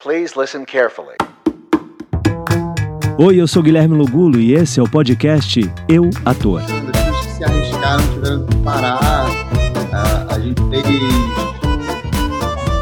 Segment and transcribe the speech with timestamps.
[0.00, 1.16] Please listen carefully.
[3.18, 6.62] Oi, eu sou Guilherme Lugulo e esse é o podcast Eu Ator.
[6.62, 9.26] As pessoas que se arriscaram tiveram que parar.
[9.92, 10.86] A, a gente fez,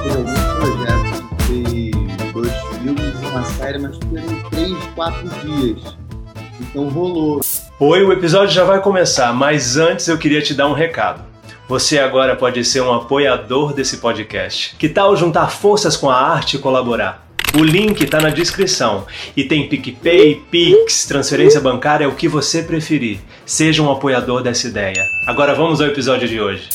[0.02, 2.52] fez alguns projetos, fez dois
[2.82, 5.96] filmes e uma série, mas tudo em três, quatro dias.
[6.60, 7.40] Então rolou.
[7.80, 11.24] Oi, o episódio já vai começar, mas antes eu queria te dar um recado.
[11.68, 14.76] Você agora pode ser um apoiador desse podcast.
[14.76, 17.26] Que tal juntar forças com a arte e colaborar?
[17.58, 19.04] O link está na descrição
[19.36, 23.18] e tem PicPay, Pix, transferência bancária, o que você preferir.
[23.44, 25.02] Seja um apoiador dessa ideia.
[25.26, 26.68] Agora vamos ao episódio de hoje.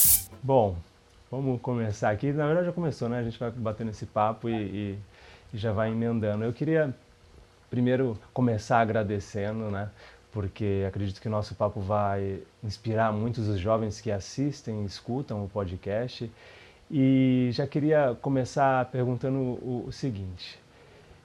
[0.43, 0.75] Bom,
[1.31, 2.33] vamos começar aqui.
[2.33, 3.19] Na verdade já começou, né?
[3.19, 4.97] A gente vai batendo esse papo e, e,
[5.53, 6.43] e já vai emendando.
[6.43, 6.93] Eu queria
[7.69, 9.87] primeiro começar agradecendo, né?
[10.31, 15.49] Porque acredito que o nosso papo vai inspirar muitos dos jovens que assistem, escutam o
[15.49, 16.31] podcast.
[16.89, 20.59] E já queria começar perguntando o, o seguinte: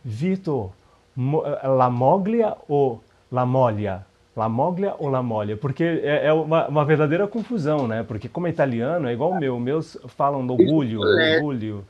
[0.05, 0.70] Vitor,
[1.16, 4.04] Lamoglia ou Lamoglia?
[4.37, 5.57] Lamoglia ou Lamoglia?
[5.57, 8.02] Porque é, é uma, uma, verdadeira confusão, né?
[8.02, 9.59] Porque como é italiano, é igual o meu.
[9.59, 11.84] Meus falam orgulho, orgulho.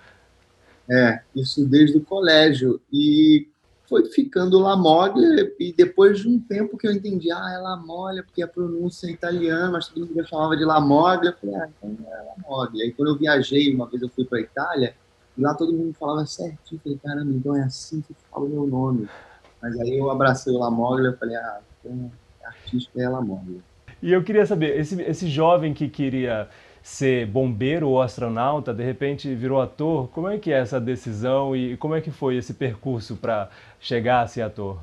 [0.89, 2.81] É, isso desde o colégio.
[2.93, 3.49] E
[3.89, 7.77] foi ficando La Moglia, e depois de um tempo que eu entendi, ah, é La
[7.77, 11.57] Moglia, porque a pronúncia é italiana, mas todo mundo chamava de La Moglia, eu falei,
[11.57, 12.87] ah, então é La Moglia.
[12.87, 14.95] E quando eu viajei, uma vez eu fui para Itália,
[15.37, 18.49] e lá todo mundo falava certinho, eu falei, caramba, então é assim que fala o
[18.49, 19.09] meu nome.
[19.63, 22.11] Mas aí eu abracei o La Moglia, eu falei, ah, então
[22.45, 23.61] a artística é La Moglia.
[24.03, 26.49] E eu queria saber, esse, esse jovem que queria
[26.87, 30.09] ser bombeiro ou astronauta, de repente virou ator.
[30.11, 34.23] Como é que é essa decisão e como é que foi esse percurso para chegar
[34.23, 34.79] a ser ator?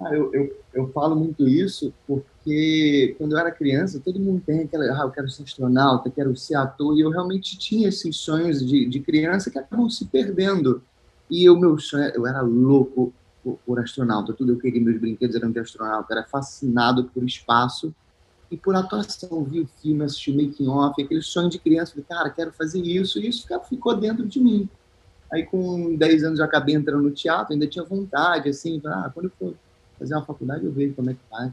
[0.00, 4.60] Ah, eu, eu, eu, falo muito isso porque quando eu era criança, todo mundo tem
[4.60, 8.64] aquela, ah, eu quero ser astronauta, quero ser ator, e eu realmente tinha esses sonhos
[8.64, 10.80] de, de criança que acabam se perdendo.
[11.28, 15.34] E o meu sonho, eu era louco por, por astronauta, tudo eu queria, meus brinquedos
[15.34, 17.92] eram de astronauta, era fascinado por espaço
[18.50, 19.44] e por atuação.
[19.44, 22.80] Vi o filme, assisti o making off, aquele sonho de criança, falei, cara, quero fazer
[22.80, 24.68] isso, e isso ficou dentro de mim.
[25.32, 29.26] Aí com 10 anos eu acabei entrando no teatro, ainda tinha vontade, assim, ah, quando
[29.26, 29.54] eu for
[29.98, 31.52] fazer uma faculdade eu vejo como é que faz,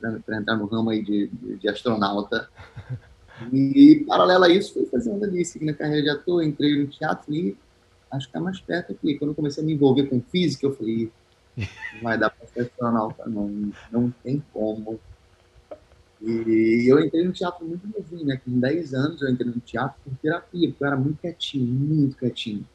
[0.00, 2.48] para entrar no ramo aí de, de, de astronauta.
[3.52, 7.32] E, paralelo a isso, fui fazendo ali, seguindo a carreira de ator, entrei no teatro
[7.32, 7.56] e
[8.10, 9.16] acho que é mais perto aqui.
[9.16, 11.12] Quando eu comecei a me envolver com física, eu falei,
[11.56, 14.98] não vai dar para ser astronauta, não, não tem como.
[16.20, 18.40] E eu entrei no teatro muito novinho, né?
[18.44, 22.16] Com 10 anos eu entrei no teatro por terapia, porque eu era muito quietinho, muito
[22.16, 22.66] quietinho.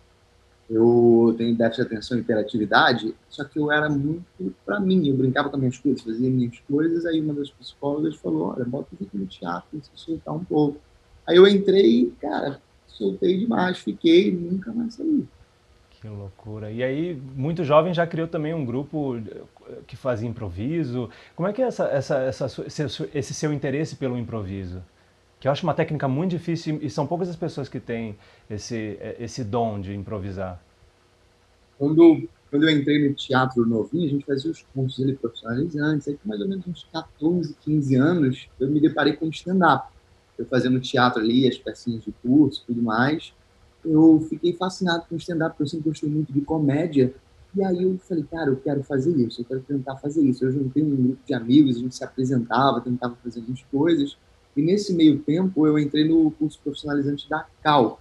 [0.70, 5.08] Eu tenho déficit de atenção e hiperatividade, só que eu era muito para mim.
[5.08, 7.06] Eu brincava com minhas coisas, fazia minhas coisas.
[7.06, 10.80] Aí uma das psicólogas falou: Olha, bota o no teatro, se soltar um pouco.
[11.28, 15.26] Aí eu entrei, cara, soltei demais, fiquei, nunca mais saí.
[16.04, 16.70] Que loucura.
[16.70, 19.16] E aí, muito jovem já criou também um grupo
[19.88, 21.10] que fazia improviso.
[21.34, 24.84] Como é que é essa, essa, essa, esse seu interesse pelo improviso?
[25.40, 28.18] Que eu acho uma técnica muito difícil e são poucas as pessoas que têm
[28.50, 30.62] esse, esse dom de improvisar.
[31.78, 36.10] Quando, quando eu entrei no teatro novinho, a gente fazia os cursos ali profissionalizantes.
[36.10, 39.88] Aí, com mais ou menos uns 14, 15 anos, eu me deparei com stand-up.
[40.38, 43.34] Eu fazendo teatro ali, as pecinhas de curso tudo mais
[43.86, 47.14] eu fiquei fascinado com stand-up, porque eu sempre gostei muito de comédia.
[47.56, 50.44] E aí eu falei, cara, eu quero fazer isso, eu quero tentar fazer isso.
[50.44, 54.18] Eu juntei um grupo de amigos, a gente se apresentava, tentava fazer algumas coisas.
[54.56, 58.00] E nesse meio tempo eu entrei no curso profissionalizante da Cal.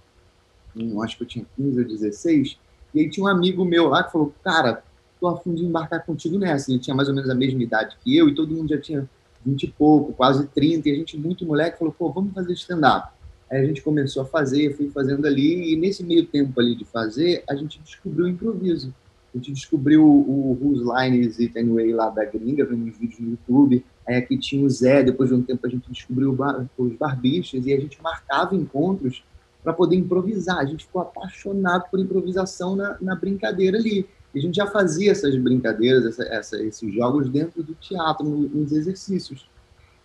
[1.03, 2.59] acho que eu tinha 15 ou 16.
[2.93, 4.83] E aí tinha um amigo meu lá que falou, cara,
[5.19, 6.71] tô a fim de embarcar contigo nessa.
[6.71, 9.07] Ele tinha mais ou menos a mesma idade que eu e todo mundo já tinha
[9.45, 10.89] 20 e pouco, quase 30.
[10.89, 13.12] E a gente muito moleque falou, pô, vamos fazer stand-up.
[13.53, 16.83] Aí a gente começou a fazer, fui fazendo ali, e nesse meio tempo ali de
[16.85, 18.91] fazer, a gente descobriu o improviso.
[19.31, 23.29] A gente descobriu o Whose Lines It Anyway lá da gringa, vendo uns vídeos no
[23.29, 23.85] YouTube.
[24.07, 26.35] Aí aqui tinha o Zé, depois de um tempo a gente descobriu
[26.79, 29.23] os barbichos e a gente marcava encontros
[29.63, 30.57] para poder improvisar.
[30.57, 34.07] A gente ficou apaixonado por improvisação na, na brincadeira ali.
[34.33, 38.71] E a gente já fazia essas brincadeiras, essa, essa, esses jogos dentro do teatro, nos
[38.71, 39.47] exercícios.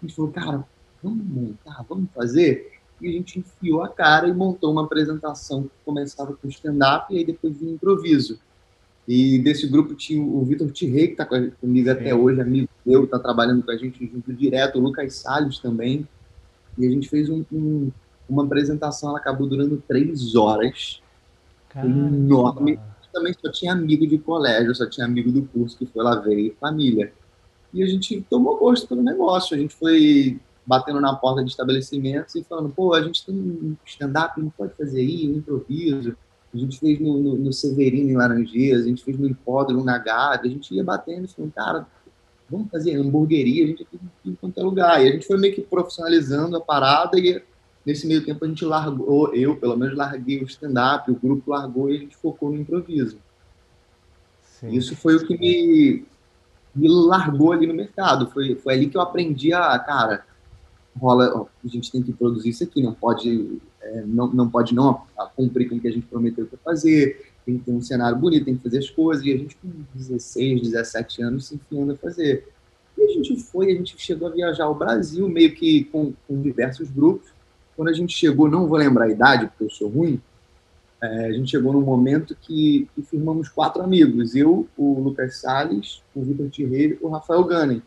[0.03, 0.65] A gente falou, cara,
[1.03, 5.71] vamos montar, vamos fazer e a gente enfiou a cara e montou uma apresentação que
[5.85, 8.39] começava com stand-up e aí depois vinha improviso.
[9.07, 13.19] E desse grupo tinha o Vitor Tirrey, que está comigo até hoje, amigo meu, está
[13.19, 16.07] trabalhando com a gente junto direto, o Lucas Salles também.
[16.77, 17.91] E a gente fez um, um,
[18.29, 21.01] uma apresentação, ela acabou durando três horas.
[21.71, 22.17] Caramba.
[22.17, 22.79] Enorme.
[23.11, 26.55] Também só tinha amigo de colégio, só tinha amigo do curso que foi lá ver
[26.61, 27.11] família.
[27.73, 29.57] E a gente tomou gosto pelo negócio.
[29.57, 33.75] A gente foi batendo na porta de estabelecimentos e falando, pô, a gente tem um
[33.87, 36.15] stand-up, não pode fazer aí, um improviso.
[36.53, 39.97] a gente fez no, no, no Severino, em Laranjeiras, a gente fez no Hipódromo, na
[39.97, 41.87] Gávea, a gente ia batendo e falando, cara,
[42.51, 45.03] vamos fazer hamburgueria, a gente aqui em quanto é lugar.
[45.03, 47.43] E a gente foi meio que profissionalizando a parada e
[47.87, 51.91] nesse meio tempo a gente largou, eu pelo menos larguei o stand-up, o grupo largou
[51.91, 53.19] e a gente focou no improviso.
[54.43, 54.69] Sim.
[54.69, 56.05] Isso foi o que me,
[56.75, 58.31] me largou ali no mercado.
[58.31, 60.28] Foi, foi ali que eu aprendi a, cara,
[60.99, 65.03] rola, a gente tem que produzir isso aqui, não pode é, não, não pode não
[65.37, 68.45] cumprir com o que a gente prometeu para fazer, tem que ter um cenário bonito,
[68.45, 71.97] tem que fazer as coisas, e a gente com 16, 17 anos se enfiando a
[71.97, 72.47] fazer.
[72.97, 76.43] E a gente foi, a gente chegou a viajar ao Brasil, meio que com, com
[76.43, 77.31] diversos grupos.
[77.77, 80.21] Quando a gente chegou, não vou lembrar a idade, porque eu sou ruim,
[81.01, 86.03] é, a gente chegou num momento que, que, firmamos quatro amigos, eu, o Lucas Salles,
[86.15, 87.83] o Vitor Tirreiro e o Rafael Gunning.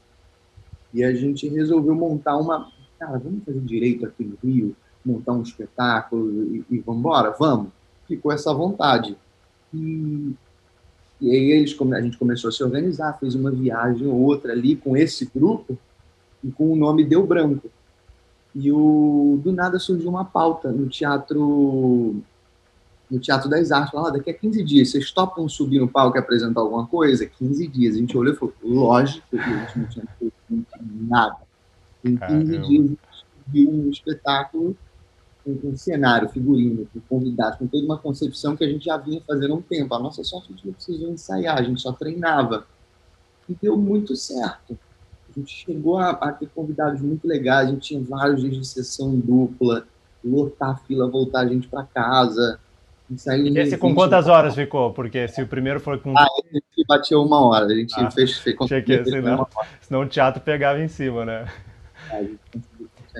[0.94, 2.72] E a gente resolveu montar uma...
[3.01, 7.31] Cara, vamos fazer direito aqui no Rio, montar um espetáculo e, e vamos embora?
[7.31, 7.69] Vamos.
[8.07, 9.18] Ficou essa vontade.
[9.74, 10.36] E,
[11.19, 14.75] e aí eles, a gente começou a se organizar, fez uma viagem ou outra ali
[14.75, 15.75] com esse grupo
[16.44, 17.71] e com o nome Deu Branco.
[18.53, 22.21] E o, do nada surgiu uma pauta no teatro
[23.09, 26.18] no Teatro das Artes, falou, ah, daqui a 15 dias, vocês topam subir no palco
[26.18, 27.25] e apresentar alguma coisa?
[27.25, 27.95] 15 dias.
[27.95, 30.33] A gente olhou e falou, lógico a gente não tinha feito
[31.09, 31.50] nada.
[32.03, 32.45] Em 15 Caramba.
[32.45, 33.00] dias, a gente
[33.45, 34.77] subiu um espetáculo
[35.44, 39.21] com, com cenário, figurino, com convidados, com toda uma concepção que a gente já vinha
[39.25, 39.94] fazendo há um tempo.
[39.94, 42.65] A nossa sorte a gente não precisou ensaiar, a gente só treinava.
[43.50, 44.77] E deu muito certo.
[45.30, 48.68] A gente chegou a, a ter convidados muito legais, a gente tinha vários dias de
[48.68, 49.86] sessão dupla,
[50.24, 52.59] lotar a fila, voltar a gente para casa.
[53.09, 54.94] E esse com quantas horas ficou?
[54.94, 56.18] Porque se o primeiro foi com.
[56.18, 57.65] Ah, a gente bateu uma hora.
[57.65, 58.38] A gente ah, fez.
[58.38, 59.48] fez que, senão,
[59.81, 61.45] senão o teatro pegava em cima, né?
[62.09, 62.39] Gente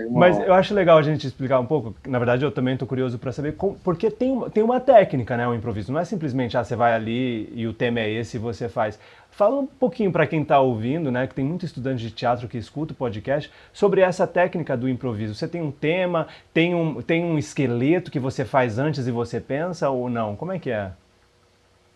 [0.09, 1.93] mas eu acho legal a gente explicar um pouco.
[2.07, 5.45] Na verdade, eu também estou curioso para saber como, porque tem, tem uma técnica, né,
[5.47, 5.91] o improviso.
[5.91, 8.97] Não é simplesmente ah, você vai ali e o tema é esse e você faz.
[9.29, 12.57] Fala um pouquinho para quem está ouvindo, né, que tem muito estudante de teatro que
[12.57, 15.35] escuta o podcast, sobre essa técnica do improviso.
[15.35, 19.41] Você tem um tema, tem um, tem um esqueleto que você faz antes e você
[19.41, 20.37] pensa ou não?
[20.37, 20.91] Como é que é?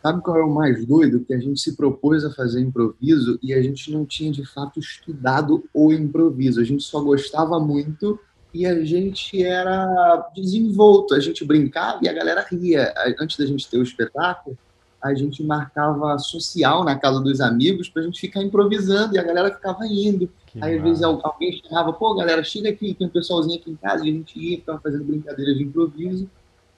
[0.05, 1.25] Sabe qual é o mais doido?
[1.25, 4.79] Que a gente se propôs a fazer improviso e a gente não tinha de fato
[4.79, 6.61] estudado o improviso.
[6.61, 8.19] A gente só gostava muito
[8.53, 11.15] e a gente era desenvolto.
[11.15, 12.93] A gente brincava e a galera ria.
[13.19, 14.55] Antes da gente ter o espetáculo,
[15.01, 19.23] a gente marcava social na casa dos amigos para a gente ficar improvisando e a
[19.23, 20.29] galera ficava indo.
[20.45, 23.75] Que Aí, às vezes, alguém chamava, pô, galera, chega aqui, tem um pessoalzinho aqui em
[23.75, 26.29] casa, e a gente ia, ficava fazendo brincadeiras de improviso.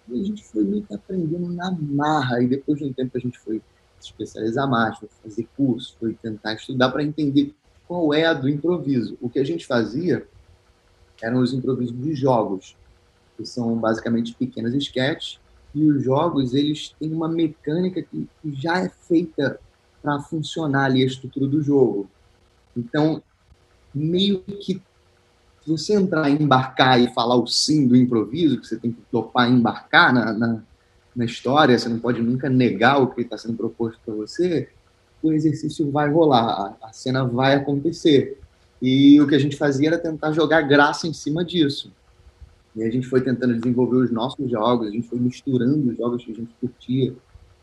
[0.09, 2.41] E a gente foi meio que aprendendo na marra.
[2.41, 3.61] E depois de um tempo a gente foi
[3.99, 7.53] se especializar mais, foi fazer curso, foi tentar estudar para entender
[7.87, 9.17] qual é a do improviso.
[9.21, 10.27] O que a gente fazia
[11.21, 12.75] eram os improvisos de jogos,
[13.35, 15.39] que são basicamente pequenas esquetes,
[15.73, 19.59] e os jogos eles têm uma mecânica que, já é feita
[20.01, 22.09] para funcionar ali a estrutura do jogo.
[22.75, 23.21] Então,
[23.93, 24.81] meio que
[25.67, 30.13] você entrar embarcar e falar o sim do improviso, que você tem que topar embarcar
[30.13, 30.63] na, na,
[31.15, 34.69] na história, você não pode nunca negar o que está sendo proposto para você,
[35.21, 38.39] o exercício vai rolar, a, a cena vai acontecer.
[38.81, 41.91] E o que a gente fazia era tentar jogar graça em cima disso.
[42.75, 46.23] E a gente foi tentando desenvolver os nossos jogos, a gente foi misturando os jogos
[46.23, 47.15] que a gente curtia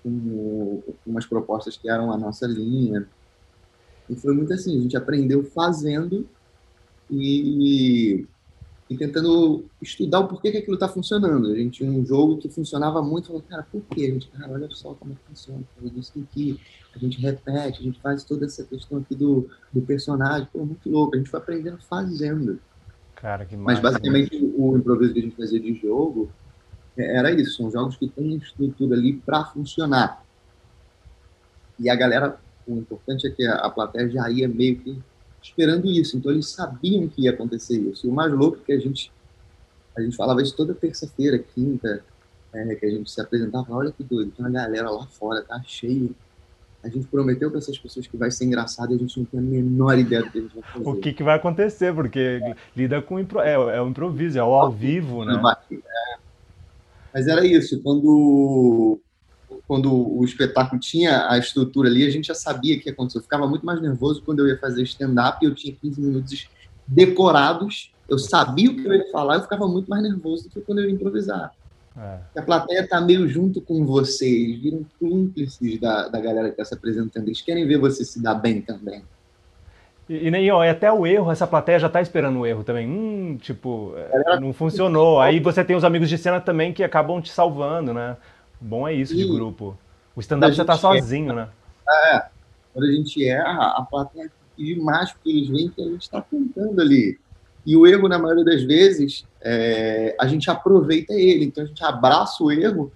[0.03, 3.07] com, com umas propostas que eram a nossa linha.
[4.11, 6.29] E foi muito assim, a gente aprendeu fazendo
[7.11, 8.27] e,
[8.89, 11.49] e tentando estudar o porquê que aquilo está funcionando.
[11.49, 14.07] A gente tinha um jogo que funcionava muito, falou, cara, por quê?
[14.07, 15.65] A gente, cara, olha só como é que funciona,
[15.97, 16.61] isso aqui,
[16.95, 20.89] a gente repete, a gente faz toda essa questão aqui do, do personagem, pô, muito
[20.89, 22.61] louco, a gente foi aprendendo fazendo.
[23.17, 26.31] Cara, que Mas basicamente o improviso que a gente fazia de jogo
[26.97, 30.23] é, era isso, são jogos que têm estrutura ali para funcionar.
[31.79, 35.03] E a galera, o importante é que a, a plateia já ia meio que
[35.45, 36.17] esperando isso.
[36.17, 38.07] Então eles sabiam que ia acontecer isso.
[38.07, 39.13] E o mais louco é que a gente
[39.97, 42.05] a gente falava isso toda terça-feira, quinta,
[42.53, 45.63] é, que a gente se apresentava, olha que doido, tem uma galera lá fora, tá
[45.65, 46.15] cheio.
[46.83, 49.39] A gente prometeu para essas pessoas que vai ser engraçado e a gente não tem
[49.39, 50.89] a menor ideia do que a gente vai fazer.
[50.89, 52.57] O que, que vai acontecer, porque é.
[52.77, 53.41] lida com impro...
[53.41, 55.41] é, é o improviso, é o ao vivo, né?
[55.71, 56.17] É.
[57.15, 59.01] Mas era isso, quando
[59.67, 63.19] quando o espetáculo tinha a estrutura ali, a gente já sabia o que ia acontecer.
[63.19, 66.49] Eu ficava muito mais nervoso quando eu ia fazer stand-up e eu tinha 15 minutos
[66.87, 67.93] decorados.
[68.09, 70.81] Eu sabia o que eu ia falar, eu ficava muito mais nervoso do que quando
[70.81, 71.53] eu ia improvisar.
[71.97, 72.41] É.
[72.41, 76.65] A plateia está meio junto com você, eles viram cúmplices da, da galera que está
[76.65, 79.03] se apresentando, eles querem ver você se dar bem também.
[80.09, 82.87] E, e, ó, e até o erro, essa plateia já está esperando o erro também.
[82.87, 83.95] Hum, tipo,
[84.39, 85.19] não funcionou.
[85.23, 88.17] Aí você tem os amigos de cena também que acabam te salvando, né?
[88.65, 89.77] Bom é isso e, de grupo.
[90.17, 91.51] O stand-up você tá sozinho, né?
[92.07, 92.25] É,
[92.73, 96.23] quando a gente erra, a plateia pedir mais, porque eles veem que a gente está
[96.23, 97.19] tentando ali.
[97.67, 101.45] E o erro, na maioria das vezes, é, a gente aproveita ele.
[101.45, 102.91] Então a gente abraça o erro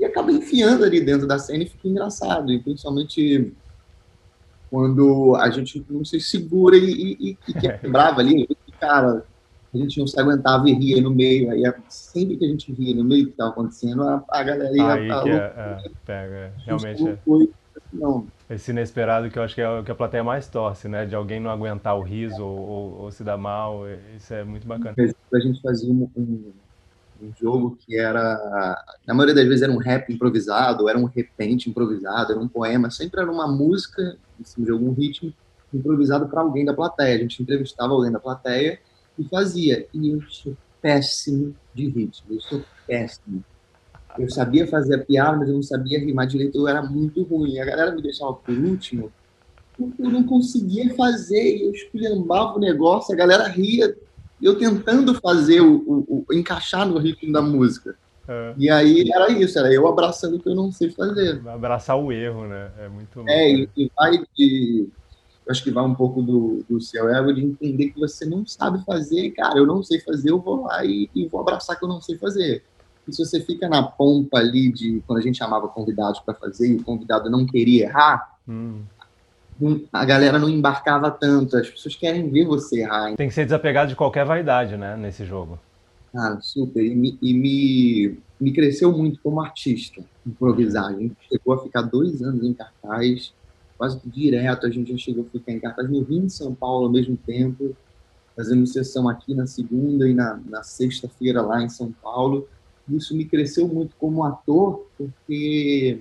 [0.00, 2.50] e acaba enfiando ali dentro da cena e fica engraçado.
[2.50, 3.52] E principalmente
[4.70, 8.48] quando a gente não se segura e, e, e quebrava ali.
[8.80, 9.26] Cara,
[9.74, 11.50] a gente não se aguentava e ria no meio.
[11.50, 14.76] Aí sempre que a gente ria no meio do que estava acontecendo, a, a galera
[14.76, 14.92] ia.
[14.92, 17.08] Aí que é, é, pega, é, realmente.
[17.08, 17.16] É.
[17.24, 17.50] Foi,
[17.92, 18.26] não.
[18.50, 21.06] Esse inesperado que eu acho que é o que a plateia mais torce, né?
[21.06, 23.84] De alguém não aguentar o riso ou, ou, ou se dar mal.
[24.14, 24.94] Isso é muito bacana.
[24.98, 26.52] A gente fazia um, um,
[27.22, 28.38] um, jogo que era.
[29.06, 32.90] Na maioria das vezes era um rap improvisado, era um repente improvisado, era um poema.
[32.90, 34.18] Sempre era uma música,
[34.58, 35.32] de algum ritmo,
[35.72, 37.16] improvisado para alguém da plateia.
[37.16, 38.78] A gente entrevistava alguém da plateia
[39.18, 39.86] e fazia.
[39.92, 42.34] E eu sou péssimo de ritmo.
[42.34, 43.44] Eu sou péssimo
[44.18, 47.58] eu sabia fazer a piada, mas eu não sabia rimar direito, eu era muito ruim.
[47.58, 49.10] A galera me deixava por último,
[49.78, 53.96] eu não conseguia fazer, eu esculhambava o negócio, a galera ria,
[54.40, 57.96] eu tentando fazer, o, o, o encaixar no ritmo da música.
[58.28, 58.54] É.
[58.56, 61.40] E aí era isso, era eu abraçando o que eu não sei fazer.
[61.48, 62.70] Abraçar o erro, né?
[62.78, 64.88] É muito É, e vai de.
[65.44, 68.46] Eu acho que vai um pouco do, do seu ego de entender que você não
[68.46, 71.84] sabe fazer, cara, eu não sei fazer, eu vou lá e, e vou abraçar que
[71.84, 72.62] eu não sei fazer.
[73.06, 76.68] E se você fica na pompa ali de quando a gente chamava convidados para fazer
[76.68, 78.82] e o convidado não queria errar, hum.
[79.92, 81.56] a galera não embarcava tanto.
[81.56, 83.16] As pessoas querem ver você errar.
[83.16, 85.58] Tem que ser desapegado de qualquer vaidade, né, nesse jogo.
[86.14, 86.84] Ah, super.
[86.84, 90.86] E me, e me, me cresceu muito como artista, improvisar.
[90.86, 93.32] A gente chegou a ficar dois anos em cartaz,
[93.82, 94.64] quase que direto.
[94.64, 96.92] A gente já chegou a ficar em cartaz no Rio e em São Paulo ao
[96.92, 97.76] mesmo tempo,
[98.36, 102.46] fazendo sessão aqui na segunda e na, na sexta-feira lá em São Paulo
[102.88, 106.00] isso me cresceu muito como ator, porque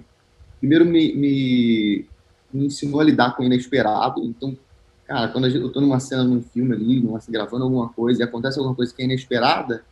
[0.60, 2.06] primeiro me, me,
[2.54, 4.24] me ensinou a lidar com o inesperado.
[4.24, 4.58] Então,
[5.06, 8.58] cara, quando eu estou numa cena, num filme ali, numa, gravando alguma coisa, e acontece
[8.58, 9.84] alguma coisa que é inesperada,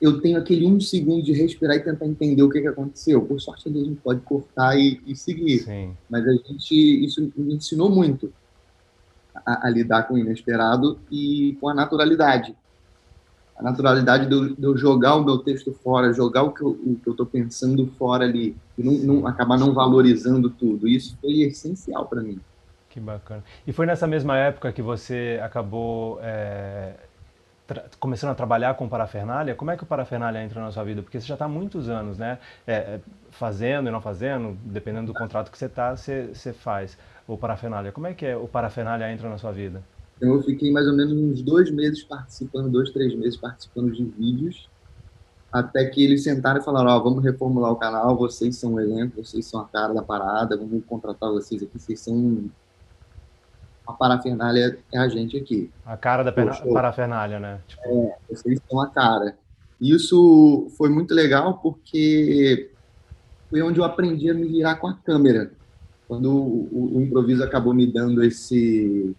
[0.00, 3.22] eu tenho aquele um segundo de respirar e tentar entender o que, que aconteceu.
[3.22, 5.60] Por sorte, a gente pode cortar e, e seguir.
[5.60, 5.96] Sim.
[6.08, 8.32] Mas a gente, isso me ensinou muito
[9.34, 12.54] a, a lidar com o inesperado e com a naturalidade
[13.58, 16.78] a naturalidade de eu, de eu, jogar o meu texto fora, jogar o que eu
[17.06, 20.86] estou pensando fora ali, e não, não, acabar não valorizando tudo.
[20.86, 22.38] Isso foi essencial para mim.
[22.90, 23.42] Que bacana.
[23.66, 26.94] E foi nessa mesma época que você acabou é,
[27.98, 29.54] começando a trabalhar com parafernália?
[29.54, 31.02] Como é que o parafernália entra na sua vida?
[31.02, 32.38] Porque você já está há muitos anos, né?
[32.66, 36.96] É, é, fazendo e não fazendo, dependendo do contrato que você está, você, você faz
[37.26, 37.92] o parafernália.
[37.92, 39.82] Como é que é, o parafernália entra na sua vida?
[40.20, 44.68] Eu fiquei mais ou menos uns dois meses participando, dois, três meses participando de vídeos,
[45.52, 48.80] até que eles sentaram e falaram, ó, oh, vamos reformular o canal, vocês são o
[48.80, 52.50] elenco, vocês são a cara da parada, vamos contratar vocês aqui, vocês são
[53.86, 55.70] a parafernália é a gente aqui.
[55.84, 57.60] A cara da Poxa, parafernália, né?
[57.66, 57.82] Tipo...
[57.84, 59.36] É, vocês são a cara.
[59.80, 62.70] Isso foi muito legal porque
[63.50, 65.50] foi onde eu aprendi a me virar com a câmera.
[66.08, 69.14] Quando o, o improviso acabou me dando esse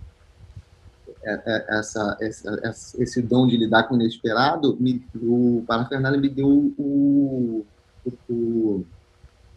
[1.24, 6.30] é, é, essa, essa, esse dom de lidar com o inesperado, me, o Parafernália me
[6.30, 7.66] deu o,
[8.06, 8.86] o, o,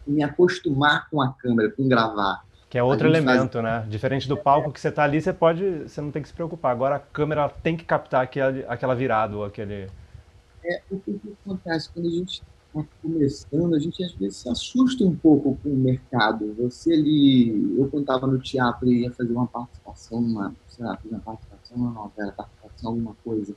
[0.05, 2.43] me acostumar com a câmera, com gravar.
[2.71, 3.63] Que é outro elemento, faz...
[3.65, 3.85] né?
[3.89, 6.71] Diferente do palco que você está ali, você pode, você não tem que se preocupar.
[6.71, 9.89] Agora a câmera tem que captar aquela, aquela virada ou aquele.
[10.63, 12.41] É o que, acontece quando a gente
[12.73, 16.55] está começando, a gente às vezes se assusta um pouco com o mercado.
[16.59, 21.19] Você ali, eu estava no teatro e ia fazer uma participação numa, sei lá, uma
[21.19, 23.53] participação numa novela, participação alguma coisa,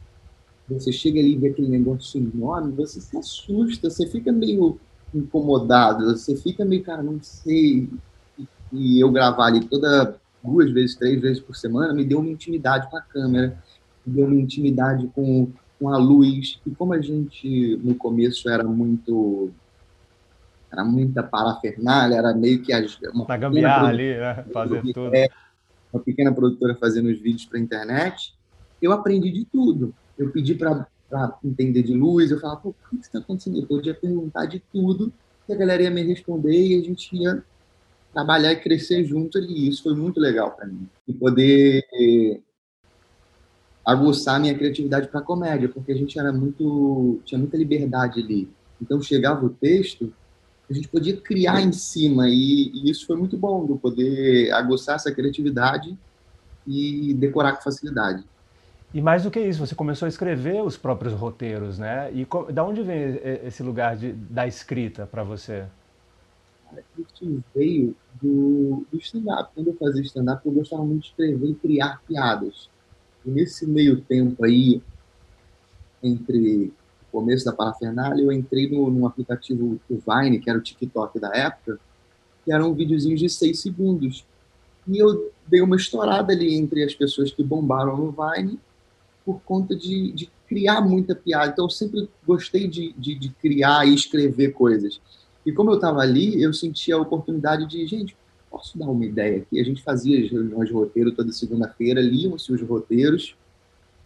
[0.68, 4.80] você chega ali e vê aquele negócio enorme, você se assusta, você fica meio
[5.14, 7.88] incomodado, você fica meio, cara, não sei.
[8.75, 12.90] E, eu gravar ali toda duas vezes, três vezes por semana, me deu uma intimidade
[12.90, 13.57] com a câmera,
[14.07, 16.61] me deu uma intimidade com, com a luz.
[16.66, 19.50] E como a gente, no começo, era muito
[20.71, 24.45] era muita parafernália, era meio que as, uma Na gambiarra ali, né?
[24.52, 25.14] Fazer tudo.
[25.14, 25.28] É,
[25.93, 28.35] uma pequena produtora fazendo os vídeos para internet,
[28.83, 29.95] eu aprendi de tudo.
[30.19, 30.87] Eu pedi para
[31.45, 33.61] entender de luz, eu falava, pô, o que está acontecendo?
[33.61, 35.12] Eu podia perguntar de tudo,
[35.49, 37.43] e a galera ia me responder e a gente ia
[38.14, 39.68] trabalhar e crescer junto ali.
[39.68, 40.88] Isso foi muito legal para mim.
[41.06, 41.85] E poder
[43.85, 48.49] aguçar minha criatividade para comédia, porque a gente era muito tinha muita liberdade ali.
[48.80, 50.12] Então chegava o texto,
[50.68, 54.97] a gente podia criar em cima e, e isso foi muito bom, do poder aguçar
[54.97, 55.97] essa criatividade
[56.66, 58.25] e decorar com facilidade.
[58.92, 62.11] E mais do que isso, você começou a escrever os próprios roteiros, né?
[62.12, 65.64] E da onde vem esse lugar de, da escrita para você?
[66.99, 69.50] Isso veio do, do stand-up.
[69.54, 72.69] Quando eu fazia stand-up, eu gostava muito de escrever e criar piadas.
[73.25, 74.83] E nesse meio tempo aí,
[76.02, 80.62] entre o começo da parafernália, eu entrei no, num aplicativo do Vine, que era o
[80.62, 81.78] TikTok da época,
[82.45, 84.26] que eram videozinhos de seis segundos.
[84.87, 88.59] E eu dei uma estourada ali entre as pessoas que bombaram no Vine
[89.25, 91.52] por conta de, de criar muita piada.
[91.52, 95.00] Então, eu sempre gostei de, de, de criar e escrever coisas.
[95.45, 98.17] E como eu estava ali, eu senti a oportunidade de, gente,
[98.51, 99.61] posso dar uma ideia aqui?
[99.61, 103.37] A gente fazia as reuniões de roteiro toda segunda-feira, liam-se os roteiros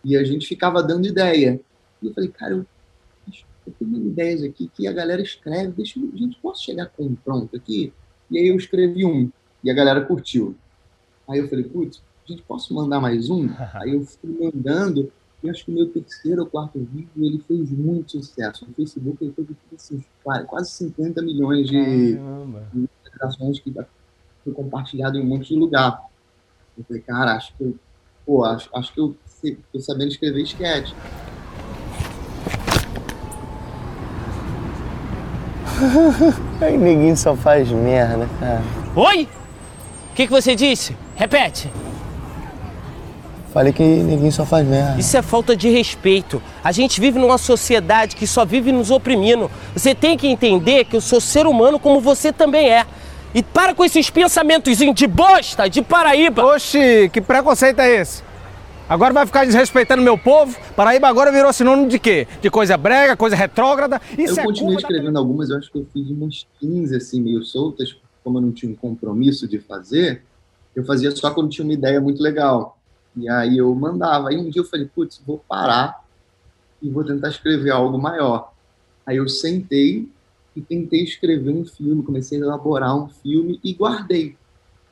[0.04, 1.60] e a gente ficava dando ideia.
[2.02, 2.66] E eu falei, cara, eu,
[3.66, 7.14] eu tenho ideias aqui que a galera escreve, deixa eu, gente, posso chegar com um
[7.14, 7.92] pronto aqui?
[8.30, 9.30] E aí eu escrevi um
[9.62, 10.56] e a galera curtiu.
[11.28, 13.48] Aí eu falei, putz, gente, posso mandar mais um?
[13.74, 17.70] Aí eu fui mandando, e acho que o meu terceiro ou quarto vídeo ele fez
[17.70, 18.66] muito sucesso.
[18.66, 22.18] No Facebook ele teve assim, quase 50 milhões de
[22.74, 23.72] interações que
[24.42, 26.02] foi compartilhado em um monte de lugar.
[26.76, 27.76] Eu falei, cara, acho que eu,
[28.26, 29.16] pô, acho, acho que eu
[29.72, 30.92] tô sabendo escrever sketch.
[36.60, 38.62] Aí ninguém só faz merda, cara.
[38.96, 39.28] Oi?
[40.10, 40.96] O que, que você disse?
[41.14, 41.70] Repete.
[43.58, 45.00] Falei que ninguém só faz merda.
[45.00, 46.40] Isso é falta de respeito.
[46.62, 49.50] A gente vive numa sociedade que só vive nos oprimindo.
[49.74, 52.86] Você tem que entender que eu sou ser humano como você também é.
[53.34, 56.44] E para com esses pensamentos de bosta, de Paraíba.
[56.54, 58.22] Oxi, que preconceito é esse?
[58.88, 60.56] Agora vai ficar desrespeitando meu povo?
[60.76, 62.28] Paraíba agora virou sinônimo de quê?
[62.40, 64.00] De coisa brega, coisa retrógrada?
[64.16, 65.18] Isso eu é continuei escrevendo da...
[65.18, 68.70] algumas, eu acho que eu fiz umas 15 assim, meio soltas, como eu não tinha
[68.70, 70.22] um compromisso de fazer,
[70.76, 72.77] eu fazia só quando tinha uma ideia muito legal.
[73.18, 74.28] E aí eu mandava.
[74.28, 76.04] Aí um dia eu falei, putz, vou parar
[76.82, 78.52] e vou tentar escrever algo maior.
[79.06, 80.08] Aí eu sentei
[80.54, 84.36] e tentei escrever um filme, comecei a elaborar um filme e guardei.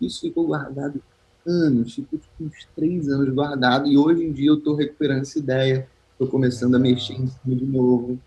[0.01, 1.03] Isso ficou guardado
[1.47, 5.39] anos, ficou tipo, uns três anos guardado, e hoje em dia eu estou recuperando essa
[5.39, 8.19] ideia, estou começando a mexer em cima de novo,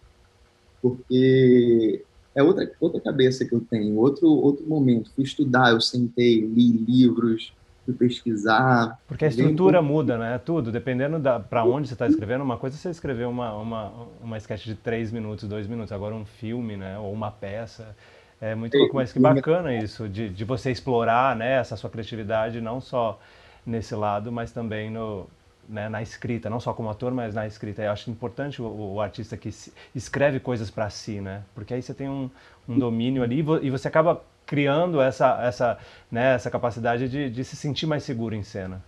[0.81, 5.11] porque é outra, outra cabeça que eu tenho, outro, outro momento.
[5.13, 7.53] Fui estudar, eu sentei, li livros,
[7.89, 8.99] fui pesquisar.
[9.07, 10.37] Porque a estrutura muda, né?
[10.37, 13.91] Tudo, dependendo da para onde você está escrevendo, uma coisa é você escrever uma, uma,
[14.21, 16.97] uma sketch de três minutos, dois minutos, agora um filme, né?
[16.99, 17.95] Ou uma peça.
[18.41, 22.61] É muito louco, mas que bacana isso, de, de você explorar né, essa sua criatividade,
[22.61, 23.19] não só
[23.65, 25.27] nesse lado, mas também no,
[25.67, 27.81] né, na escrita, não só como ator, mas na escrita.
[27.81, 29.49] Eu acho importante o, o artista que
[29.93, 31.43] escreve coisas para si, né?
[31.53, 32.29] Porque aí você tem um,
[32.67, 35.77] um domínio ali e você acaba criando essa, essa,
[36.11, 38.83] né, essa capacidade de, de se sentir mais seguro em cena.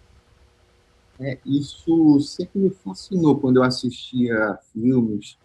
[1.19, 5.38] É, isso sempre me fascinou quando eu assistia filmes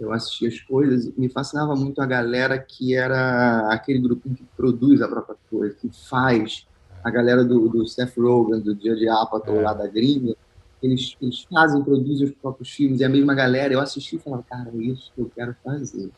[0.00, 5.02] eu assistia as coisas, me fascinava muito a galera que era aquele grupinho que produz
[5.02, 6.66] a própria coisa, que faz,
[7.04, 9.60] a galera do, do Seth Rogen, do de Apatow é.
[9.60, 10.34] lá da gringa,
[10.82, 14.42] eles, eles fazem, produzem os próprios filmes, e a mesma galera, eu assisti e falava,
[14.48, 16.10] cara, é isso que eu quero fazer.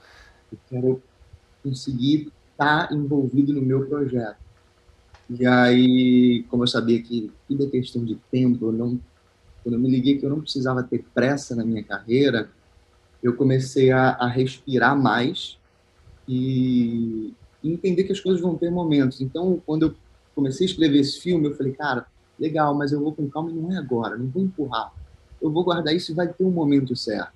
[0.53, 1.03] Eu quero
[1.65, 4.37] conseguir estar tá envolvido no meu projeto.
[5.31, 9.01] E aí, como eu sabia que tudo é questão de tempo, eu não,
[9.63, 12.51] quando eu me liguei que eu não precisava ter pressa na minha carreira,
[13.23, 15.59] eu comecei a, a respirar mais
[16.29, 17.33] e,
[17.65, 19.21] entender que as coisas vão ter momentos.
[19.21, 19.95] Então, quando eu
[20.35, 22.07] comecei a escrever esse filme, eu falei, cara,
[22.39, 24.93] legal, mas eu vou com calma e não é agora, não vou empurrar.
[25.41, 27.33] Eu vou guardar isso e vai ter um momento certo.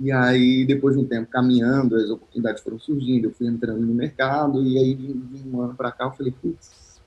[0.00, 3.92] E aí, depois de um tempo caminhando, as oportunidades foram surgindo, eu fui entrando no
[3.92, 7.00] mercado, e aí, de, de um ano para cá, eu falei, putz,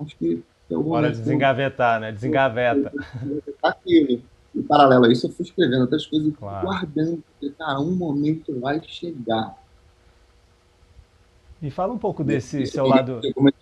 [0.00, 0.42] acho que...
[0.70, 2.10] Hora de desengavetar, né?
[2.10, 2.90] Desengaveta.
[3.62, 4.22] Aquilo
[4.54, 6.66] em paralelo a isso, eu fui escrevendo outras coisas claro.
[6.66, 9.56] guardando, porque, cara, um momento vai chegar.
[11.62, 13.20] E fala um pouco desse seu lado.
[13.34, 13.54] Como eu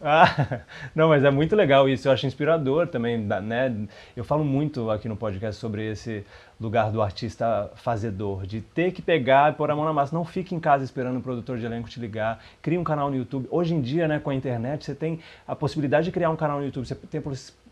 [0.00, 0.60] ah,
[0.94, 3.86] não, mas é muito legal isso, eu acho inspirador também, né?
[4.16, 6.24] Eu falo muito aqui no podcast sobre esse
[6.60, 10.14] lugar do artista fazedor, de ter que pegar e pôr a mão na massa.
[10.14, 12.42] Não fique em casa esperando o produtor de elenco te ligar.
[12.60, 13.48] Crie um canal no YouTube.
[13.50, 16.58] Hoje em dia, né, com a internet, você tem a possibilidade de criar um canal
[16.58, 16.86] no YouTube.
[16.86, 17.22] Você tem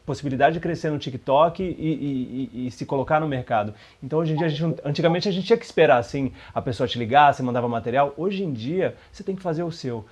[0.09, 3.75] possibilidade de crescer no TikTok e, e, e, e, se colocar no mercado.
[4.03, 6.89] Então hoje em dia, a gente, antigamente a gente tinha que esperar assim, a pessoa
[6.89, 8.15] te ligar, você mandava material.
[8.17, 10.07] Hoje em dia, você tem que fazer o seu.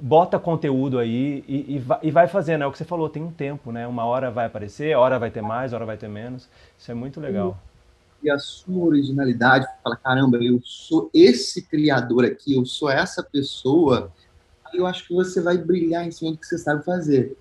[0.00, 2.62] Bota conteúdo aí e, vai, fazendo.
[2.62, 3.86] É o que você falou, tem um tempo, né?
[3.86, 6.48] Uma hora vai aparecer, hora vai ter mais, hora vai ter menos.
[6.78, 7.58] Isso é muito legal.
[8.22, 14.12] E a sua originalidade, fala, caramba, eu sou esse criador aqui, eu sou essa pessoa,
[14.72, 17.36] eu acho que você vai brilhar em cima do que você sabe fazer.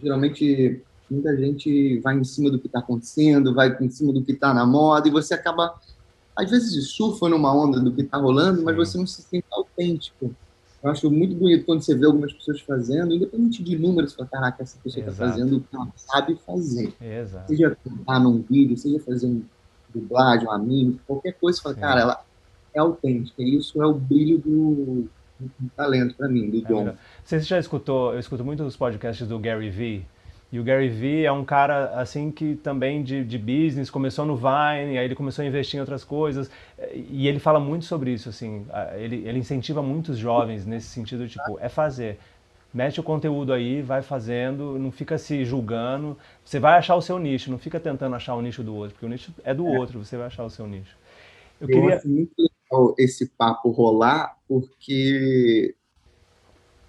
[0.00, 4.32] Geralmente Muita gente vai em cima do que está acontecendo, vai em cima do que
[4.32, 5.74] está na moda, e você acaba,
[6.36, 10.34] às vezes, surfa numa onda do que está rolando, mas você não se sente autêntico.
[10.82, 14.28] Eu acho muito bonito quando você vê algumas pessoas fazendo, independente de números, você fala,
[14.28, 16.94] caraca, essa pessoa está fazendo o que ela sabe fazer.
[17.00, 17.48] Exato.
[17.48, 19.42] Seja cantar num vídeo, seja fazer um
[19.92, 21.80] dublagem, um anime, qualquer coisa, você fala, Sim.
[21.80, 22.24] cara, ela
[22.74, 23.42] é autêntica.
[23.42, 25.08] E isso é o brilho do,
[25.40, 26.94] do talento para mim, do é dom.
[27.24, 30.06] Você já escutou, eu escuto muito os podcasts do Gary Vee,
[30.50, 34.34] e o Gary Vee é um cara assim que também de, de business, começou no
[34.34, 36.50] Vine, aí ele começou a investir em outras coisas,
[36.94, 38.64] e ele fala muito sobre isso, assim,
[38.96, 42.18] ele, ele incentiva muitos jovens nesse sentido, tipo, é fazer.
[42.72, 47.18] Mete o conteúdo aí, vai fazendo, não fica se julgando, você vai achar o seu
[47.18, 49.78] nicho, não fica tentando achar o nicho do outro, porque o nicho é do é.
[49.78, 50.96] outro, você vai achar o seu nicho.
[51.60, 51.96] Eu, eu queria...
[51.96, 55.74] acho muito legal esse papo rolar, porque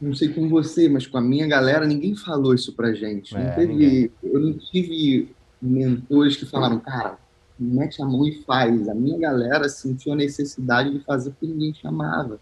[0.01, 3.35] não sei com você, mas com a minha galera, ninguém falou isso pra gente.
[3.35, 7.17] É, não teve, eu não tive mentores que falaram, cara,
[7.59, 8.87] mete a mão e faz.
[8.87, 12.39] A minha galera sentiu a necessidade de fazer porque ninguém chamava.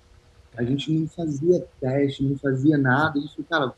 [0.55, 3.17] A gente não fazia teste, não fazia nada.
[3.17, 3.73] A gente falou, cara,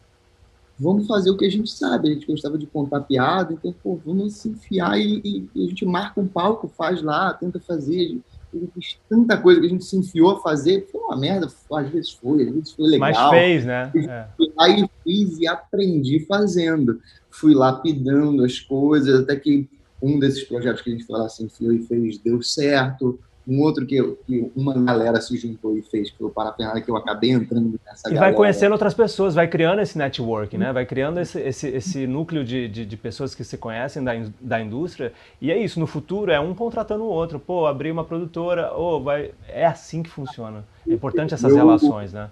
[0.77, 2.09] vamos fazer o que a gente sabe.
[2.09, 5.67] A gente gostava de contar piada, então, pô, vamos se enfiar e, e, e a
[5.67, 8.19] gente marca um palco, faz lá, tenta fazer
[8.53, 11.89] ele fez tanta coisa que a gente se enfiou a fazer, foi uma merda, às
[11.89, 13.11] vezes foi, às vezes foi legal.
[13.11, 13.91] Mas fez, né?
[13.95, 14.27] É.
[14.59, 16.99] Aí fiz e aprendi fazendo.
[17.29, 19.69] Fui lapidando as coisas, até que
[20.01, 23.61] um desses projetos que a gente foi lá se enfiou e fez deu certo um
[23.61, 26.95] outro que, que uma galera se juntou e fez, que foi o Parafernália, que eu
[26.95, 30.71] acabei entrando nessa E vai conhecendo outras pessoas, vai criando esse network, né?
[30.71, 34.61] Vai criando esse, esse, esse núcleo de, de, de, pessoas que se conhecem da, da
[34.61, 35.13] indústria.
[35.41, 37.39] E é isso, no futuro é um contratando o outro.
[37.39, 39.31] Pô, abrir uma produtora, ou vai...
[39.47, 40.63] é assim que funciona.
[40.87, 42.29] É importante essas eu, relações, né?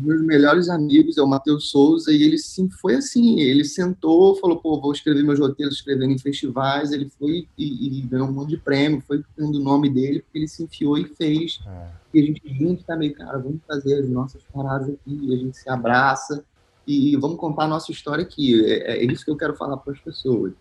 [0.00, 4.58] Meus melhores amigos é o Matheus Souza, e ele sim foi assim, ele sentou, falou,
[4.58, 8.50] pô, vou escrever meus roteiros, escrevendo em festivais, ele foi e, e ganhou um monte
[8.50, 11.86] de prêmio, foi dando o nome dele, porque ele se enfiou e fez, é.
[12.14, 15.56] e a gente junto tá meio, cara, vamos fazer as nossas paradas aqui, a gente
[15.56, 16.44] se abraça,
[16.86, 19.92] e vamos contar a nossa história aqui, é, é isso que eu quero falar para
[19.92, 20.52] as pessoas.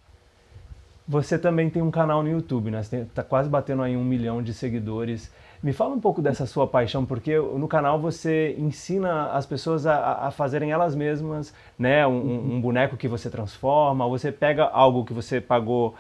[1.08, 2.82] Você também tem um canal no YouTube, né?
[2.82, 5.30] Você está quase batendo aí um milhão de seguidores.
[5.64, 10.28] Me fala um pouco dessa sua paixão, porque no canal você ensina as pessoas a,
[10.28, 12.06] a fazerem elas mesmas, né?
[12.08, 15.94] Um, um, boneco que você transforma, você pega algo que você pagou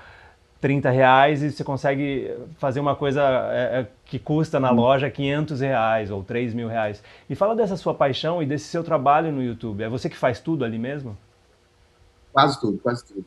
[0.60, 3.22] 30 reais e você consegue fazer uma coisa
[3.52, 7.04] é, é que custa na loja 500 reais ou 3 mil reais.
[7.30, 9.84] Me fala dessa sua paixão e desse seu trabalho no YouTube.
[9.84, 11.16] É você que faz tudo ali mesmo?
[12.34, 13.26] Quase tudo, quase tudo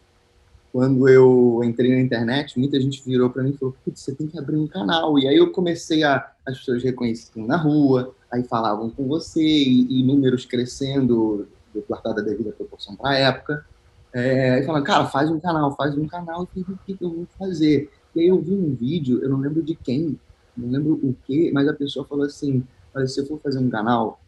[0.74, 4.26] quando eu entrei na internet, muita gente virou para mim e falou: Putz, você tem
[4.26, 5.16] que abrir um canal.
[5.20, 6.32] E aí eu comecei a.
[6.44, 12.12] As pessoas reconheciam na rua, aí falavam com você, e, e números crescendo, do quartal
[12.12, 13.64] da devida proporção para a época.
[14.12, 16.42] É, e falando, cara, faz um canal, faz um canal.
[16.42, 17.88] O que, que eu vou fazer?
[18.12, 20.18] E aí eu vi um vídeo, eu não lembro de quem,
[20.56, 23.70] não lembro o que, mas a pessoa falou assim: Olha, se eu for fazer um
[23.70, 24.20] canal,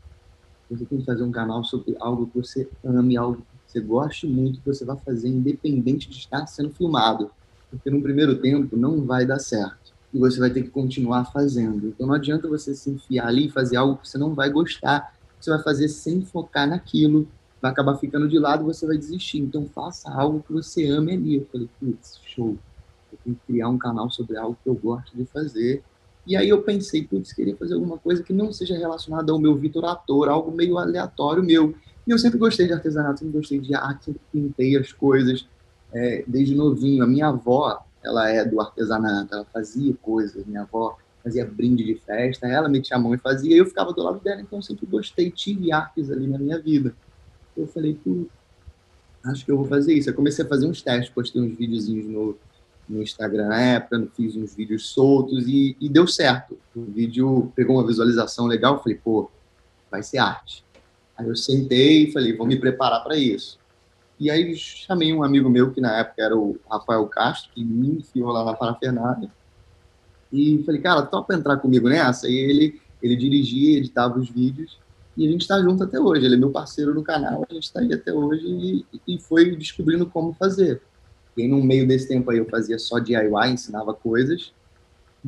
[0.70, 4.26] você tem que fazer um canal sobre algo que você ame, algo que você goste
[4.26, 7.31] muito, que você vai fazer independente de estar sendo filmado.
[7.70, 9.92] Porque no primeiro tempo não vai dar certo.
[10.14, 11.88] E você vai ter que continuar fazendo.
[11.88, 15.14] Então não adianta você se enfiar ali e fazer algo que você não vai gostar.
[15.40, 17.29] Você vai fazer sem focar naquilo.
[17.61, 19.38] Vai acabar ficando de lado você vai desistir.
[19.38, 21.37] Então faça algo que você ame ali.
[21.37, 22.57] Eu falei, putz, show.
[23.12, 25.83] Eu tenho que criar um canal sobre algo que eu gosto de fazer.
[26.26, 29.55] E aí eu pensei, putz, queria fazer alguma coisa que não seja relacionada ao meu
[29.55, 31.74] Vitor ator, algo meio aleatório meu.
[32.07, 35.47] E eu sempre gostei de artesanato, sempre gostei de arte, sempre pintei as coisas
[35.92, 37.03] é, desde novinho.
[37.03, 40.45] A minha avó, ela é do artesanato, ela fazia coisas.
[40.47, 43.66] Minha avó fazia brinde de festa, ela me tinha a mão e fazia, e eu
[43.66, 46.95] ficava do lado dela, então eu sempre gostei, tive artes ali na minha vida.
[47.57, 48.27] Eu falei, pô,
[49.25, 50.09] acho que eu vou fazer isso.
[50.09, 52.37] Eu comecei a fazer uns testes, postei uns videozinhos no,
[52.88, 56.57] no Instagram na época, fiz uns vídeos soltos e, e deu certo.
[56.75, 59.29] O vídeo pegou uma visualização legal, falei, pô,
[59.90, 60.64] vai ser arte.
[61.16, 63.59] Aí eu sentei e falei, vou me preparar para isso.
[64.18, 67.98] E aí chamei um amigo meu, que na época era o Rafael Castro, que me
[67.98, 69.31] enfiou lá na parafernália.
[70.33, 72.29] E falei, cara, topa entrar comigo nessa?
[72.29, 74.79] E ele, ele dirigia, editava os vídeos.
[75.16, 76.24] E a gente está junto até hoje.
[76.24, 79.55] Ele é meu parceiro no canal, a gente está aí até hoje e, e foi
[79.57, 80.83] descobrindo como fazer.
[81.37, 84.52] E no meio desse tempo aí eu fazia só DIY, ensinava coisas.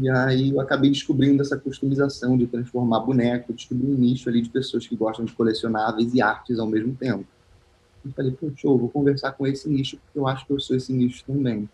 [0.00, 4.48] E aí eu acabei descobrindo essa customização de transformar boneco, descobri um nicho ali de
[4.48, 7.26] pessoas que gostam de colecionáveis e artes ao mesmo tempo.
[8.04, 10.76] E falei, pô, show, vou conversar com esse nicho, porque eu acho que eu sou
[10.76, 11.68] esse nicho também.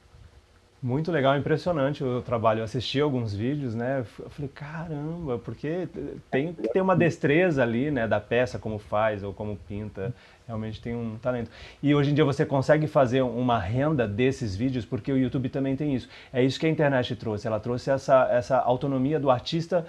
[0.84, 2.60] Muito legal, impressionante o trabalho.
[2.60, 4.04] Eu assisti alguns vídeos, né?
[4.18, 5.88] Eu falei, caramba, porque
[6.30, 10.14] tem que ter uma destreza ali, né, da peça, como faz ou como pinta.
[10.46, 11.50] Realmente tem um talento.
[11.82, 15.74] E hoje em dia você consegue fazer uma renda desses vídeos, porque o YouTube também
[15.74, 16.06] tem isso.
[16.30, 17.46] É isso que a internet trouxe.
[17.46, 19.86] Ela trouxe essa, essa autonomia do artista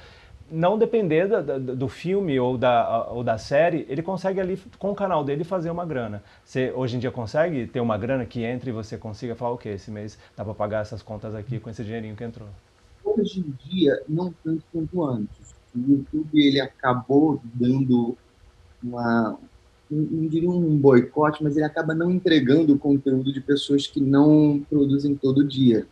[0.50, 4.96] não depender do, do filme ou da, ou da série, ele consegue ali, com o
[4.96, 6.24] canal dele, fazer uma grana.
[6.44, 9.74] Você hoje em dia consegue ter uma grana que entre e você consiga falar, ok,
[9.74, 12.48] esse mês dá para pagar essas contas aqui com esse dinheirinho que entrou?
[13.04, 15.56] Hoje em dia, não tanto quanto antes.
[15.76, 18.18] O YouTube ele acabou dando
[18.84, 19.38] uma,
[19.90, 24.64] não diria um boicote, mas ele acaba não entregando o conteúdo de pessoas que não
[24.70, 25.86] produzem todo dia.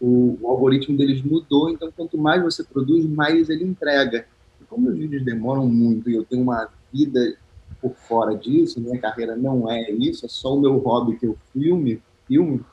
[0.00, 4.26] O, o, algoritmo deles mudou, então quanto mais você produz, mais ele entrega.
[4.60, 7.36] E como os vídeos demoram muito e eu tenho uma vida
[7.80, 11.36] por fora disso, minha carreira não é isso, é só o meu hobby que eu
[11.52, 12.64] filme, filme,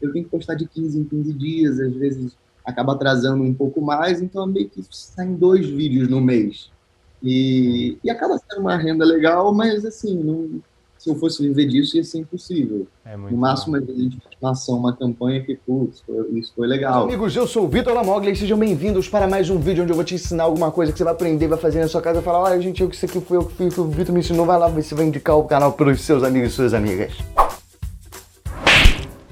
[0.00, 3.80] eu tenho que postar de 15 em 15 dias, às vezes acaba atrasando um pouco
[3.80, 6.70] mais, então meio que saem dois vídeos no mês.
[7.22, 10.60] E, e acaba sendo uma renda legal, mas assim, não,
[10.98, 12.86] se eu fosse viver disso ia ser impossível.
[13.04, 16.02] É no máximo, a gente faça uma campanha que, putz,
[16.32, 17.04] isso foi legal.
[17.04, 19.96] Amigos, eu sou o Vitor Lamoglia e sejam bem-vindos para mais um vídeo onde eu
[19.96, 22.20] vou te ensinar alguma coisa que você vai aprender, vai fazer na sua casa.
[22.20, 24.44] Falar, olha, gente, eu que isso aqui foi eu que fiz, o Vitor me ensinou,
[24.44, 27.12] vai lá, você vai indicar o canal para os seus amigos e suas amigas.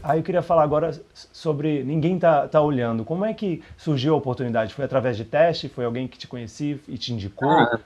[0.06, 0.92] Aí eu queria falar agora
[1.32, 3.04] sobre ninguém tá, tá olhando.
[3.04, 4.72] Como é que surgiu a oportunidade?
[4.72, 5.68] Foi através de teste?
[5.68, 7.50] Foi alguém que te conhecia e te indicou?
[7.50, 7.80] Ah,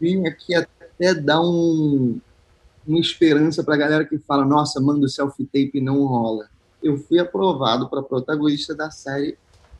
[0.00, 2.18] vim aqui até dar um,
[2.84, 6.48] uma esperança para a galera que fala: nossa, manda o selfie-tape e não rola.
[6.82, 9.38] Eu fui aprovado para protagonista da série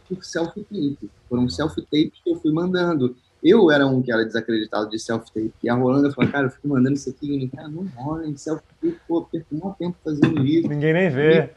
[0.08, 1.10] por selfie-tape.
[1.28, 3.16] Foram selfie-tapes que eu fui mandando.
[3.42, 5.52] Eu era um que era desacreditado de self-tape.
[5.62, 7.44] E a Rolanda falou, cara, eu fico mandando isso aqui.
[7.44, 10.68] E cara, não rola, em self-tape, pô, perco um tempo fazendo isso.
[10.68, 11.50] Ninguém nem vê.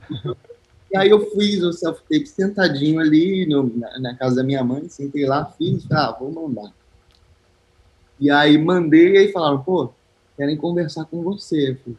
[0.92, 4.88] E, aí eu fiz o self-tape sentadinho ali no, na, na, casa da minha mãe,
[4.88, 6.72] sentei lá, fiz, ah, vou mandar.
[8.20, 9.92] E aí mandei, e aí falaram, pô,
[10.38, 11.72] querem conversar com você.
[11.72, 11.98] Eu falei,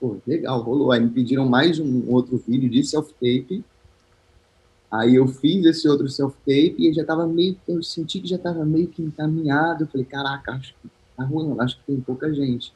[0.00, 0.90] pô, legal, rolou.
[0.90, 3.64] Aí me pediram mais um outro vídeo de self-tape
[4.90, 8.64] Aí eu fiz esse outro self-tape e já tava meio, eu senti que já tava
[8.64, 9.84] meio que encaminhado.
[9.84, 12.72] Eu falei, caraca, acho que tá ruim, acho que tem pouca gente.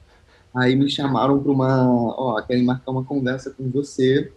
[0.54, 4.32] Aí me chamaram para uma, ó, querem marcar uma conversa com você.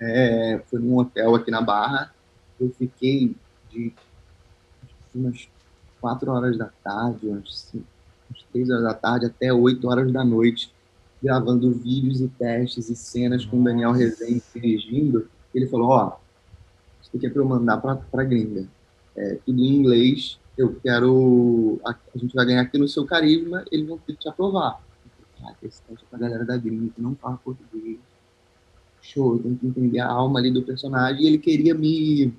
[0.00, 2.14] É, foi num hotel aqui na Barra.
[2.60, 3.34] Eu fiquei
[3.70, 3.92] de
[5.14, 5.48] umas
[6.00, 10.72] quatro horas da tarde, umas, umas três horas da tarde até oito horas da noite,
[11.22, 15.28] gravando vídeos e testes e cenas com o Daniel Rezende dirigindo.
[15.52, 16.16] Ele falou, ó,
[17.18, 18.66] que é para eu mandar para a gringa.
[19.14, 20.38] É, tudo em inglês.
[20.56, 21.80] Eu quero.
[21.84, 24.82] A, a, gente vai ganhar aqui no seu carisma, eles vão ter que te aprovar.
[25.42, 27.98] Ah, esse teste é para galera da gringa que não fala português.
[29.00, 31.24] Show, tenho que entender a alma ali do personagem.
[31.24, 32.32] E ele queria me,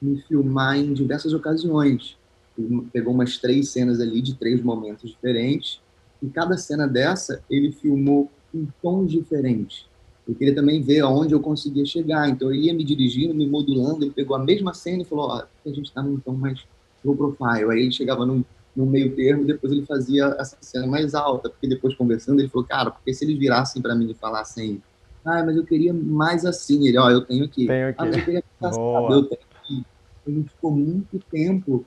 [0.00, 2.16] me filmar em diversas ocasiões.
[2.56, 5.80] Ele pegou umas três cenas ali de três momentos diferentes.
[6.22, 9.86] E cada cena dessa, ele filmou em tons diferentes
[10.26, 12.28] eu queria também ver aonde eu conseguia chegar.
[12.28, 15.42] Então ele ia me dirigindo, me modulando, ele pegou a mesma cena e falou, ó,
[15.42, 16.64] oh, a gente está num tom mais
[17.04, 17.70] low profile.
[17.70, 21.68] Aí ele chegava no, no meio termo, depois ele fazia essa cena mais alta, porque
[21.68, 24.82] depois conversando ele falou, cara, porque se eles virassem para mim e falassem,
[25.24, 27.66] ah, mas eu queria mais assim, ele, ó, oh, eu tenho aqui.
[27.66, 27.96] Tenho aqui.
[27.98, 29.84] Ah, mas eu queria assim, eu tenho aqui.
[30.26, 31.84] A gente ficou muito tempo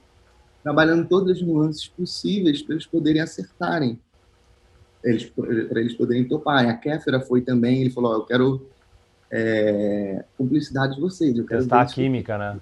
[0.63, 3.99] trabalhando todas as nuances possíveis para eles poderem acertarem
[5.03, 6.67] eles, para eles poderem topar.
[6.67, 8.67] A Kéfera foi também, ele falou, oh, eu quero
[9.31, 11.37] é, publicidade de vocês.
[11.37, 12.59] Eu quero Testar a química, né?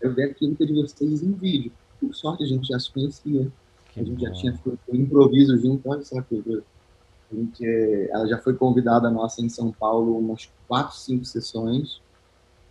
[0.00, 1.72] Eu ver a química de vocês em vídeo.
[2.00, 3.50] Por sorte, a gente já se conhecia.
[3.92, 4.26] Que a gente bom.
[4.26, 6.62] já tinha feito um improviso junto, olha essa coisa.
[7.30, 12.00] A gente, é, ela já foi convidada nossa em São Paulo umas quatro, cinco sessões.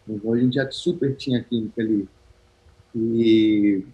[0.08, 2.08] Então a gente já super tinha química ali.
[2.93, 3.86] E,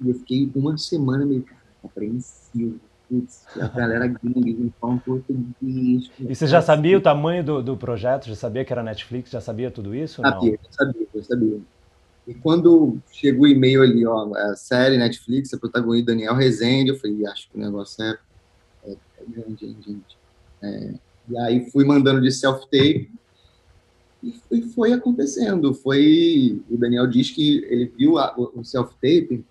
[0.00, 1.44] e eu fiquei uma semana meio
[1.84, 2.80] apreensivo
[3.14, 6.10] putz, a galera gringa, então português.
[6.18, 8.26] E você já sabia o tamanho do, do projeto?
[8.26, 9.30] Já sabia que era Netflix?
[9.30, 10.20] Já sabia tudo isso?
[10.20, 10.72] Sabia, não?
[10.72, 11.60] sabia, eu sabia.
[12.26, 16.98] E quando chegou o e-mail ali, ó, a série Netflix, a protagonista Daniel Rezende, eu
[16.98, 18.18] falei, acho que o negócio é,
[18.86, 20.18] é, é grande, hein, gente.
[20.62, 20.94] É,
[21.28, 23.10] e aí fui mandando de self-tape
[24.22, 25.74] e, e foi acontecendo.
[25.74, 29.44] Foi, o Daniel diz que ele viu a, o, o self-tape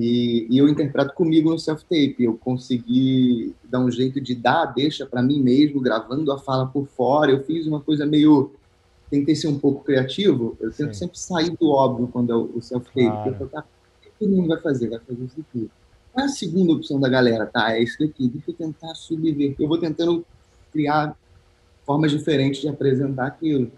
[0.00, 2.14] e, e, eu interpreto comigo no self-tape.
[2.20, 6.66] Eu consegui dar um jeito de dar a deixa para mim mesmo, gravando a fala
[6.66, 7.32] por fora.
[7.32, 8.52] Eu fiz uma coisa meio.
[9.10, 10.56] Tentei ser um pouco criativo.
[10.60, 11.00] Eu tento Sim.
[11.00, 13.08] sempre sair do óbvio quando é o self-tape.
[13.08, 13.36] Claro.
[13.40, 13.62] Eu o
[14.00, 14.88] que todo mundo vai fazer?
[14.88, 15.68] Vai fazer isso aqui.
[16.12, 17.44] Qual é a segunda opção da galera?
[17.46, 18.28] Tá, é isso daqui.
[18.28, 19.56] Deixa eu tentar subverter.
[19.58, 20.24] Eu vou tentando
[20.72, 21.16] criar
[21.84, 23.72] formas diferentes de apresentar aquilo.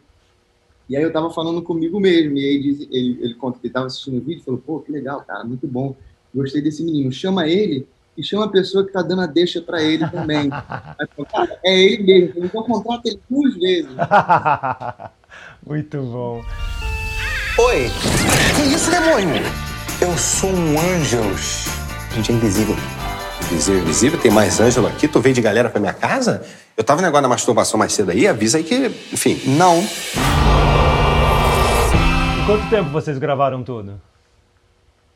[0.87, 3.73] E aí eu tava falando comigo mesmo, e aí diz, ele, ele conta que ele
[3.73, 5.95] tava assistindo o vídeo e falou, pô, que legal, cara, muito bom.
[6.35, 7.11] Gostei desse menino.
[7.13, 10.51] Chama ele e chama a pessoa que tá dando a deixa para ele também.
[11.65, 13.91] é ele mesmo, então contrata ele duas vezes.
[15.67, 16.43] muito bom.
[17.59, 17.91] Oi!
[18.57, 19.43] Que isso, demônio?
[20.01, 21.67] Eu sou um Ângelos.
[22.15, 22.77] Gente, é invisível.
[23.51, 24.21] Invisível, invisível?
[24.21, 25.09] Tem mais Ângelo aqui?
[25.09, 26.43] Tu veio de galera pra minha casa?
[26.77, 29.79] Eu tava no negócio da masturbação mais cedo aí, avisa aí que, enfim, não.
[32.41, 34.01] Em quanto tempo vocês gravaram tudo?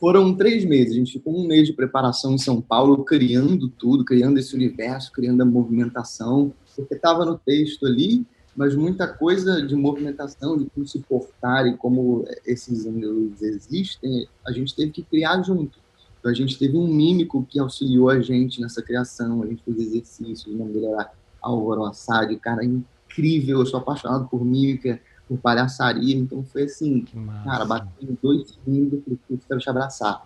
[0.05, 0.93] Foram três meses.
[0.93, 5.11] A gente ficou um mês de preparação em São Paulo, criando tudo, criando esse universo,
[5.11, 10.87] criando a movimentação, porque estava no texto ali, mas muita coisa de movimentação, de como
[10.87, 15.79] se portar e como esses ângulos existem, a gente teve que criar junto.
[16.21, 19.79] Então a gente teve um mímico que auxiliou a gente nessa criação, a gente fez
[19.79, 25.39] exercícios, o nome dele era Álvaro Assad, cara incrível, eu sou apaixonado por mímica, por
[25.39, 27.05] palhaçaria, então foi assim,
[27.45, 30.23] cara, batendo dois segundos, eu falei, quero te abraçar.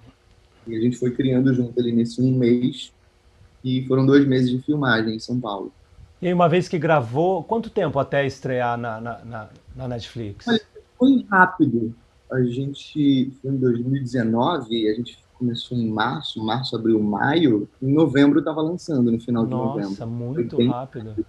[0.66, 2.92] E a gente foi criando junto ali nesse um mês,
[3.64, 5.72] e foram dois meses de filmagem em São Paulo.
[6.20, 10.46] E aí, uma vez que gravou, quanto tempo até estrear na, na, na, na Netflix?
[10.98, 11.94] Foi rápido.
[12.30, 18.40] A gente, foi em 2019, a gente começou em março, março, abril, maio, em novembro
[18.40, 19.90] estava lançando, no final de Nossa, novembro.
[19.90, 21.26] Nossa, muito rápido.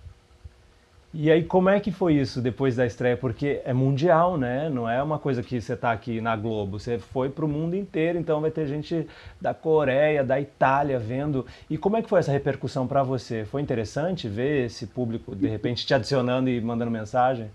[1.11, 3.17] E aí, como é que foi isso depois da estreia?
[3.17, 4.69] Porque é mundial, né?
[4.69, 6.79] Não é uma coisa que você está aqui na Globo.
[6.79, 9.07] Você foi para o mundo inteiro, então vai ter gente
[9.41, 11.47] da Coreia, da Itália vendo.
[11.67, 13.43] E como é que foi essa repercussão para você?
[13.43, 17.49] Foi interessante ver esse público, de repente, te adicionando e mandando mensagem?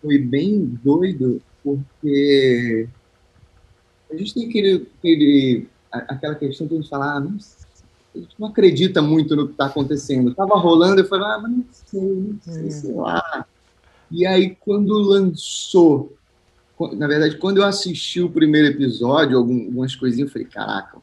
[0.00, 2.88] Foi bem doido, porque
[4.10, 7.36] a gente tem aquele, aquele, aquela questão que a gente fala, ah, não,
[8.38, 10.30] não acredita muito no que está acontecendo.
[10.30, 13.46] Estava rolando, eu falei, ah, mas não sei, não sei, sei lá.
[14.10, 16.16] E aí, quando lançou,
[16.92, 20.98] na verdade, quando eu assisti o primeiro episódio, algumas coisinhas, eu falei, caraca,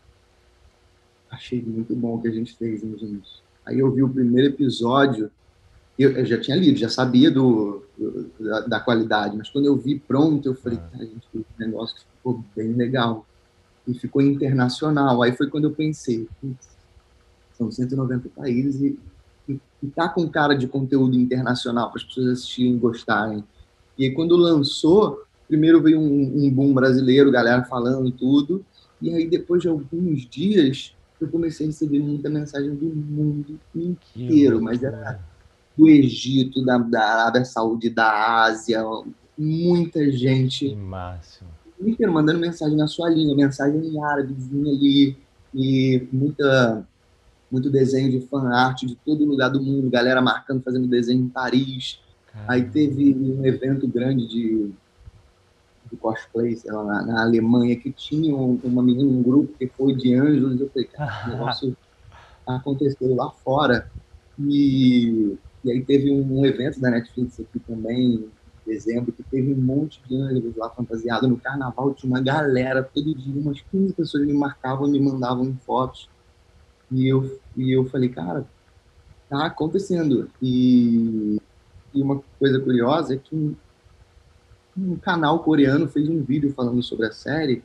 [1.30, 3.44] achei muito bom o que a gente fez, hein, gente?
[3.66, 5.32] Aí eu vi o primeiro episódio,
[5.98, 9.76] eu, eu já tinha lido, já sabia do, do da, da, qualidade, mas quando eu
[9.76, 13.26] vi pronto, eu falei, cara, a gente um negócio ficou bem legal.
[13.86, 15.22] E ficou internacional.
[15.22, 16.26] Aí foi quando eu pensei,
[17.58, 19.00] são 190 países e,
[19.48, 23.44] e, e tá com cara de conteúdo internacional para as pessoas assistirem e gostarem.
[23.98, 28.66] E aí, quando lançou, primeiro veio um, um boom brasileiro, galera falando tudo,
[29.02, 34.62] e aí depois de alguns dias eu comecei a receber muita mensagem do mundo inteiro,
[34.62, 35.20] mas era
[35.78, 38.84] do Egito, da, da Arábia Saudita, da Ásia,
[39.38, 40.70] muita gente.
[40.70, 41.50] Que máximo.
[41.82, 45.18] Inteiro mandando mensagem na sua língua, mensagem em árabezinha ali,
[45.54, 46.88] e muita,
[47.54, 51.30] muito desenho de fan art de todo lugar do mundo, galera marcando, fazendo desenho em
[51.30, 52.00] Paris.
[52.26, 52.54] Caramba.
[52.54, 54.72] Aí teve um evento grande de,
[55.92, 59.96] de cosplay, sei lá, na, na Alemanha, que tinha uma menina, um grupo que foi
[59.96, 60.60] de anjos.
[60.60, 61.78] Eu falei, cara, o negócio
[62.48, 63.88] aconteceu lá fora.
[64.40, 68.32] E, e aí teve um, um evento da Netflix aqui também,
[68.66, 73.14] dezembro, que teve um monte de ângelos lá fantasiado no carnaval, tinha uma galera, todo
[73.14, 76.10] dia, umas 15 pessoas me marcavam, me mandavam fotos.
[76.94, 78.46] E eu, e eu falei, cara,
[79.28, 80.30] tá acontecendo.
[80.42, 81.42] E,
[81.94, 83.56] e uma coisa curiosa é que
[84.78, 87.64] um, canal coreano fez um vídeo falando sobre a série,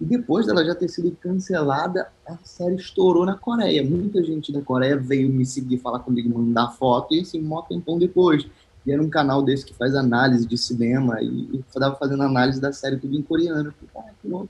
[0.00, 3.84] e depois dela já ter sido cancelada, a série estourou na Coreia.
[3.84, 7.96] Muita gente da Coreia veio me seguir, falar comigo, mandar foto, e assim, mó tempão
[7.96, 8.44] depois.
[8.84, 12.72] E era um canal desse que faz análise de cinema e estava fazendo análise da
[12.72, 13.68] série tudo em coreano.
[13.80, 14.48] Eu falei, ah, que louco.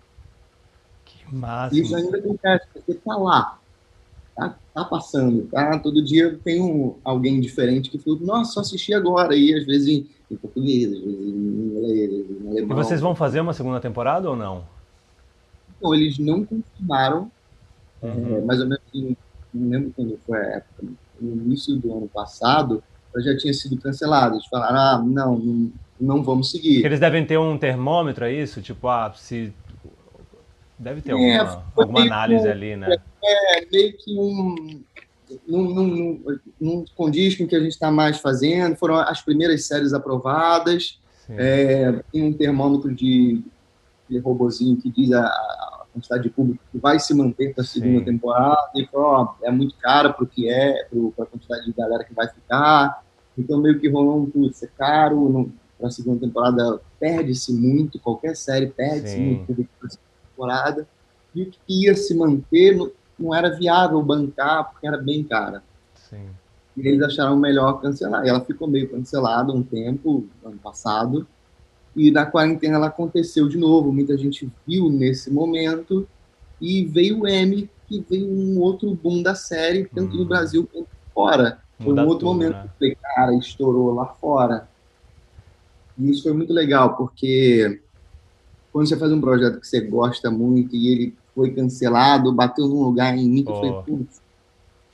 [1.05, 1.77] Que massa.
[1.77, 3.59] Isso ainda acontece, porque tá lá.
[4.37, 5.79] Tá, tá passando, tá?
[5.79, 9.37] Todo dia tem um, alguém diferente que fala, nossa, só assisti agora.
[9.37, 12.79] E às vezes em, em português, às vezes em inglês, em alemão.
[12.79, 14.65] E vocês vão fazer uma segunda temporada ou não?
[15.77, 17.31] Então, eles não confirmaram,
[18.03, 18.37] uhum.
[18.37, 19.17] é, mais ou menos,
[19.53, 20.87] não lembro quando foi a época,
[21.21, 22.83] no início do ano passado,
[23.17, 24.35] já tinha sido cancelado.
[24.37, 26.85] Eles falaram, ah, não, não, não vamos seguir.
[26.85, 28.61] Eles devem ter um termômetro, é isso?
[28.61, 29.53] Tipo, ah, se...
[30.79, 32.97] Deve ter é, alguma, alguma análise ali, né?
[33.23, 34.83] É, meio que um...
[36.61, 38.77] Não, condiz com o que a gente está mais fazendo.
[38.77, 41.01] Foram as primeiras séries aprovadas.
[41.29, 43.43] É, tem um termômetro de,
[44.09, 47.67] de robozinho que diz a, a quantidade de público que vai se manter para a
[47.67, 48.05] segunda Sim.
[48.05, 48.71] temporada.
[48.77, 50.87] E falou, ó, é muito caro para o que é,
[51.17, 53.03] para a quantidade de galera que vai ficar.
[53.37, 58.37] Então, meio que rolou um putz, é caro, para a segunda temporada perde-se muito, qualquer
[58.37, 59.91] série perde-se muito para a
[60.35, 60.87] temporada.
[61.35, 65.63] E o que ia se manter não, não era viável bancar, porque era bem cara.
[65.95, 66.29] Sim.
[66.77, 68.25] E eles acharam melhor cancelar.
[68.25, 71.27] E ela ficou meio cancelada um tempo, ano passado.
[71.97, 76.09] E na quarentena ela aconteceu de novo, muita gente viu nesse momento,
[76.61, 80.21] e veio o M, que veio um outro boom da série, tanto hum.
[80.21, 81.59] no Brasil quanto fora.
[81.79, 82.71] Foi um outro tudo, momento né?
[82.79, 84.69] que cara, estourou lá fora.
[85.99, 87.81] E isso foi muito legal, porque
[88.75, 92.83] quando você faz um projeto que você gosta muito e ele foi cancelado, bateu num
[92.83, 93.85] lugar em mim, que oh.
[93.85, 94.21] putz,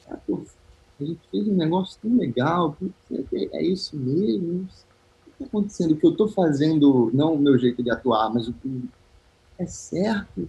[0.06, 2.76] a gente fez um negócio tão legal,
[3.10, 4.64] é, é isso mesmo?
[4.64, 5.92] O que está acontecendo?
[5.92, 8.84] O que eu estou fazendo, não o meu jeito de atuar, mas o que
[9.58, 10.46] é certo?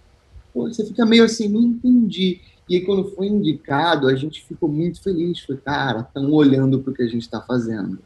[0.54, 2.42] Pô, você fica meio assim, não entendi.
[2.68, 5.40] E aí, quando foi indicado, a gente ficou muito feliz.
[5.40, 7.98] Foi, cara, estão olhando para o que a gente está fazendo.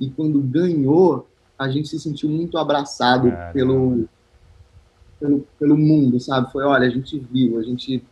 [0.00, 4.08] E quando ganhou, a gente se sentiu muito abraçado pelo,
[5.18, 6.50] pelo, pelo mundo, sabe?
[6.52, 8.02] Foi, olha, a gente viu, a gente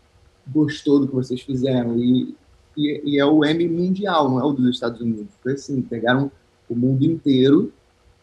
[0.46, 1.96] gostou do que vocês fizeram.
[1.98, 2.34] E,
[2.76, 5.28] e, e, é o M mundial, não é o dos Estados Unidos.
[5.42, 6.30] Foi assim, pegaram
[6.68, 7.72] o mundo inteiro,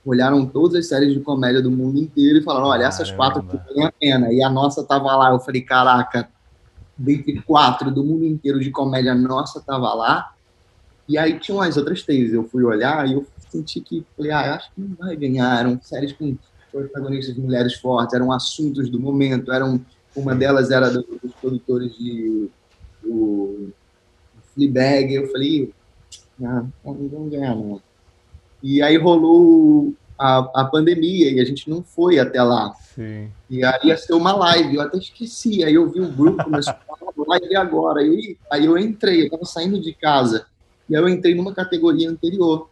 [0.05, 3.41] olharam todas as séries de comédia do mundo inteiro e falaram, olha, essas Caramba.
[3.41, 4.33] quatro valem a pena.
[4.33, 5.31] E a nossa tava lá.
[5.31, 6.29] Eu falei, caraca,
[6.97, 10.33] dentre quatro do mundo inteiro de comédia, nossa tava lá.
[11.07, 12.33] E aí tinham as outras três.
[12.33, 15.59] Eu fui olhar e eu senti que, falei, ah, acho que não vai ganhar.
[15.59, 16.37] Eram séries com
[16.71, 19.83] protagonistas de mulheres fortes, eram assuntos do momento, eram
[20.15, 22.49] uma delas era dos produtores de
[23.03, 23.69] do
[24.53, 25.73] Fleabag, eu falei,
[26.43, 27.81] ah, não vamos ganhar não.
[28.61, 32.73] E aí rolou a, a pandemia e a gente não foi até lá.
[32.93, 33.29] Sim.
[33.49, 37.11] E aí ia ser uma live, eu até esqueci, aí eu vi o grupo, falar
[37.27, 40.45] live agora, aí, aí eu entrei, eu tava saindo de casa,
[40.89, 42.69] e aí eu entrei numa categoria anterior,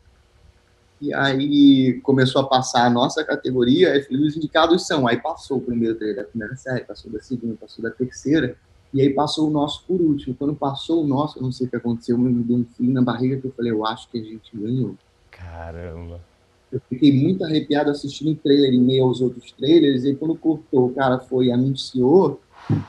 [1.02, 5.58] e aí começou a passar a nossa categoria, aí falei, os indicados são, aí passou
[5.58, 8.58] o primeiro trailer da primeira série, passou da segunda, passou da terceira,
[8.94, 10.36] e aí passou o nosso por último.
[10.36, 13.02] Quando passou o nosso, eu não sei o que aconteceu, me deu um fio na
[13.02, 14.96] barriga que eu falei, eu acho que a gente ganhou.
[15.32, 16.20] Caramba.
[16.72, 20.88] Eu fiquei muito arrepiado assistindo o trailer em meio aos outros trailers, e quando cortou,
[20.88, 22.42] o cara foi e anunciou,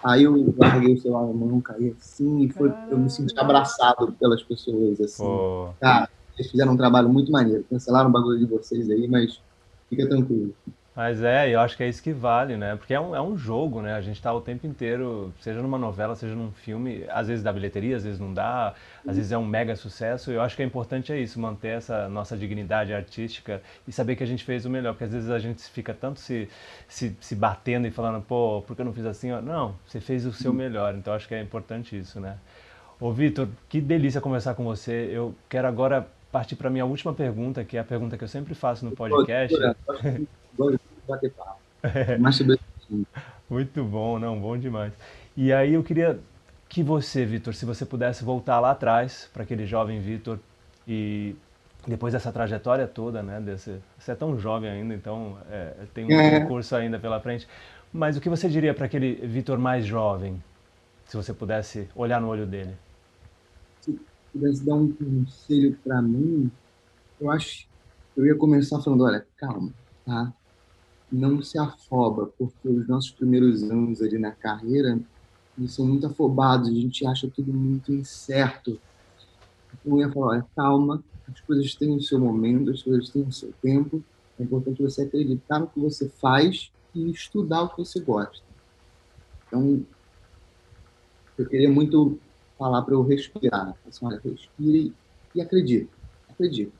[0.02, 4.12] aí eu larguei o celular na mão, caí assim, e foi, eu me senti abraçado
[4.12, 5.22] pelas pessoas, assim.
[5.22, 5.70] Pô.
[5.80, 6.10] Cara,
[6.40, 7.64] eles fizeram um trabalho muito maneiro.
[7.68, 9.40] Cancelaram o bagulho de vocês aí, mas
[9.88, 10.54] fica tranquilo.
[10.94, 12.74] Mas é, eu acho que é isso que vale, né?
[12.76, 13.94] Porque é um, é um jogo, né?
[13.94, 17.52] A gente tá o tempo inteiro, seja numa novela, seja num filme, às vezes dá
[17.52, 18.74] bilheteria, às vezes não dá,
[19.06, 20.32] às vezes é um mega sucesso.
[20.32, 24.24] Eu acho que é importante é isso, manter essa nossa dignidade artística e saber que
[24.24, 24.92] a gente fez o melhor.
[24.92, 26.48] Porque às vezes a gente fica tanto se,
[26.88, 29.30] se, se batendo e falando, pô, por que eu não fiz assim?
[29.42, 30.94] Não, você fez o seu melhor.
[30.96, 32.36] Então acho que é importante isso, né?
[33.00, 35.08] Ô, Vitor, que delícia conversar com você.
[35.10, 38.28] Eu quero agora partir para a minha última pergunta, que é a pergunta que eu
[38.28, 39.56] sempre faço no podcast.
[43.48, 44.92] Muito bom, não, bom demais.
[45.36, 46.18] E aí eu queria
[46.68, 50.38] que você, Vitor, se você pudesse voltar lá atrás para aquele jovem Vitor
[50.86, 51.34] e
[51.86, 56.12] depois dessa trajetória toda, né, desse, você é tão jovem ainda, então é, tem um
[56.12, 56.30] é.
[56.38, 57.48] percurso ainda pela frente.
[57.92, 60.40] Mas o que você diria para aquele Vitor mais jovem,
[61.06, 62.76] se você pudesse olhar no olho dele?
[64.32, 66.50] Pudesse dar um conselho para mim,
[67.20, 67.68] eu acho
[68.16, 69.72] eu ia começar falando, olha, calma,
[70.04, 70.32] tá?
[71.10, 75.00] Não se afoba, porque os nossos primeiros anos ali na carreira,
[75.56, 78.78] eles são muito afobados, a gente acha tudo muito incerto.
[79.72, 83.22] Então eu ia falar, olha, calma, as coisas têm o seu momento, as coisas têm
[83.22, 84.02] o seu tempo,
[84.38, 88.44] é importante você acreditar no que você faz e estudar o que você gosta.
[89.46, 89.84] Então,
[91.38, 92.18] eu queria muito
[92.60, 93.74] falar para eu respirar.
[93.88, 94.92] Assim, olha, respire
[95.34, 95.88] e acredite.
[96.28, 96.72] Acredite.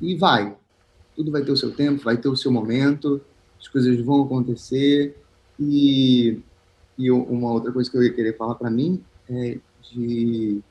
[0.00, 0.56] E vai.
[1.14, 3.20] Tudo vai ter o seu tempo, vai ter o seu momento,
[3.60, 5.14] as coisas vão acontecer.
[5.58, 6.40] E,
[6.96, 10.62] e uma outra coisa que eu ia querer falar para mim é de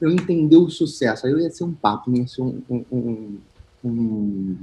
[0.00, 1.26] eu entender o sucesso.
[1.26, 3.38] Aí eu ia ser um papo, não ia ser um, um,
[3.84, 4.58] um,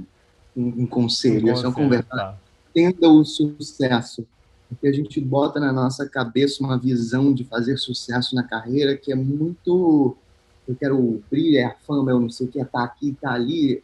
[0.56, 2.08] um, um conselho, ia ser uma conversa.
[2.08, 2.36] Tá.
[2.70, 4.26] Entenda o sucesso
[4.72, 9.12] porque a gente bota na nossa cabeça uma visão de fazer sucesso na carreira que
[9.12, 10.16] é muito.
[10.66, 13.82] Eu quero brilhar, é fama, eu não sei o que, é tá aqui, tá ali.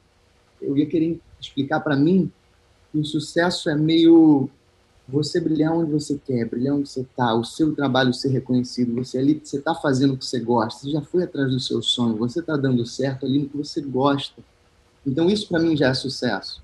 [0.61, 2.32] Eu ia querer explicar para mim
[2.91, 4.49] que o sucesso é meio
[5.07, 9.18] você brilhar onde você quer, brilhar onde você está, o seu trabalho ser reconhecido, você
[9.18, 12.16] ali, você está fazendo o que você gosta, você já foi atrás do seu sonho,
[12.16, 14.43] você está dando certo ali no que você gosta.
[15.07, 16.62] Então isso para mim já é sucesso.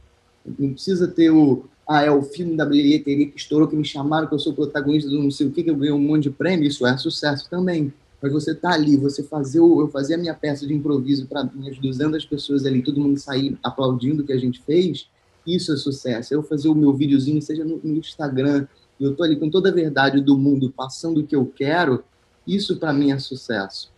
[0.59, 4.27] Não precisa ter o, ah, é o filme da bilheteria que estourou, que me chamaram,
[4.27, 6.31] que eu sou protagonista do não sei o que, que eu ganhei um monte de
[6.31, 7.93] prêmio, isso é sucesso também.
[8.23, 11.77] Mas você tá ali, você fazer, eu fazer a minha peça de improviso para minhas
[11.79, 15.07] 200 pessoas ali, todo mundo sair aplaudindo o que a gente fez,
[15.47, 16.33] isso é sucesso.
[16.33, 18.67] Eu fazer o meu videozinho, seja no, no Instagram,
[18.99, 22.03] eu tô ali com toda a verdade do mundo, passando o que eu quero,
[22.47, 23.93] isso para mim é sucesso.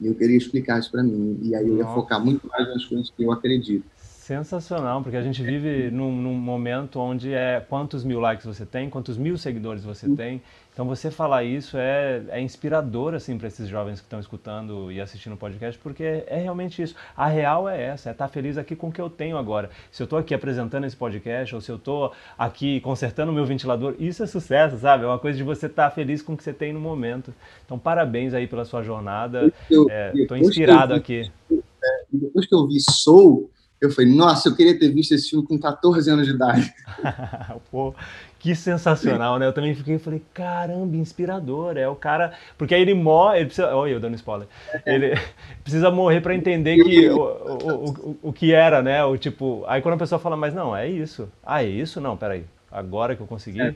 [0.00, 1.38] E eu queria explicar isso para mim.
[1.42, 3.84] E aí eu ia focar muito mais nas coisas que eu acredito.
[4.32, 8.88] Sensacional, porque a gente vive num, num, momento onde é quantos mil likes você tem,
[8.88, 10.40] quantos mil seguidores você tem.
[10.72, 15.02] Então você falar isso é, é inspirador assim para esses jovens que estão escutando e
[15.02, 16.94] assistindo o podcast, porque é realmente isso.
[17.14, 19.68] A real é essa, é estar tá feliz aqui com o que eu tenho agora.
[19.90, 23.44] Se eu estou aqui apresentando esse podcast ou se eu estou aqui consertando o meu
[23.44, 25.04] ventilador, isso é sucesso, sabe?
[25.04, 27.34] É uma coisa de você estar tá feliz com o que você tem no momento.
[27.66, 29.52] Então parabéns aí pela sua jornada.
[29.70, 31.30] Estou é, inspirado aqui.
[31.50, 33.50] É, depois que eu vi Soul,
[33.82, 36.72] eu falei, nossa, eu queria ter visto esse filme com 14 anos de idade.
[37.70, 37.92] Pô,
[38.38, 39.46] que sensacional, né?
[39.46, 41.76] Eu também fiquei, falei, caramba, inspirador.
[41.76, 42.32] É o cara.
[42.56, 43.38] Porque aí ele morre.
[43.38, 43.74] Ele precisa.
[43.74, 44.46] Olha, eu dando spoiler.
[44.86, 45.18] Ele
[45.64, 49.04] precisa morrer para entender que o, o, o, o que era, né?
[49.04, 49.64] O tipo.
[49.66, 51.28] Aí quando a pessoa fala, mas não, é isso.
[51.44, 52.00] Ah, é isso?
[52.00, 52.44] Não, peraí.
[52.70, 53.60] Agora que eu consegui.
[53.60, 53.74] É.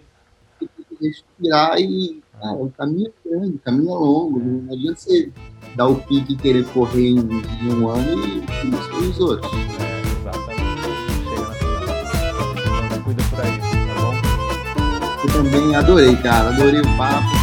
[1.00, 2.22] Respirar e.
[2.42, 4.38] Ah, o caminho é grande, o caminho é longo.
[4.38, 5.32] Não adianta você
[5.74, 9.50] dar o pique e querer correr em, em um ano e os outros.
[9.80, 10.66] É, exatamente.
[11.24, 12.86] Chega na.
[12.86, 13.76] Então, cuida por aí
[15.36, 16.48] também adorei, cara.
[16.48, 17.35] Adorei o papo.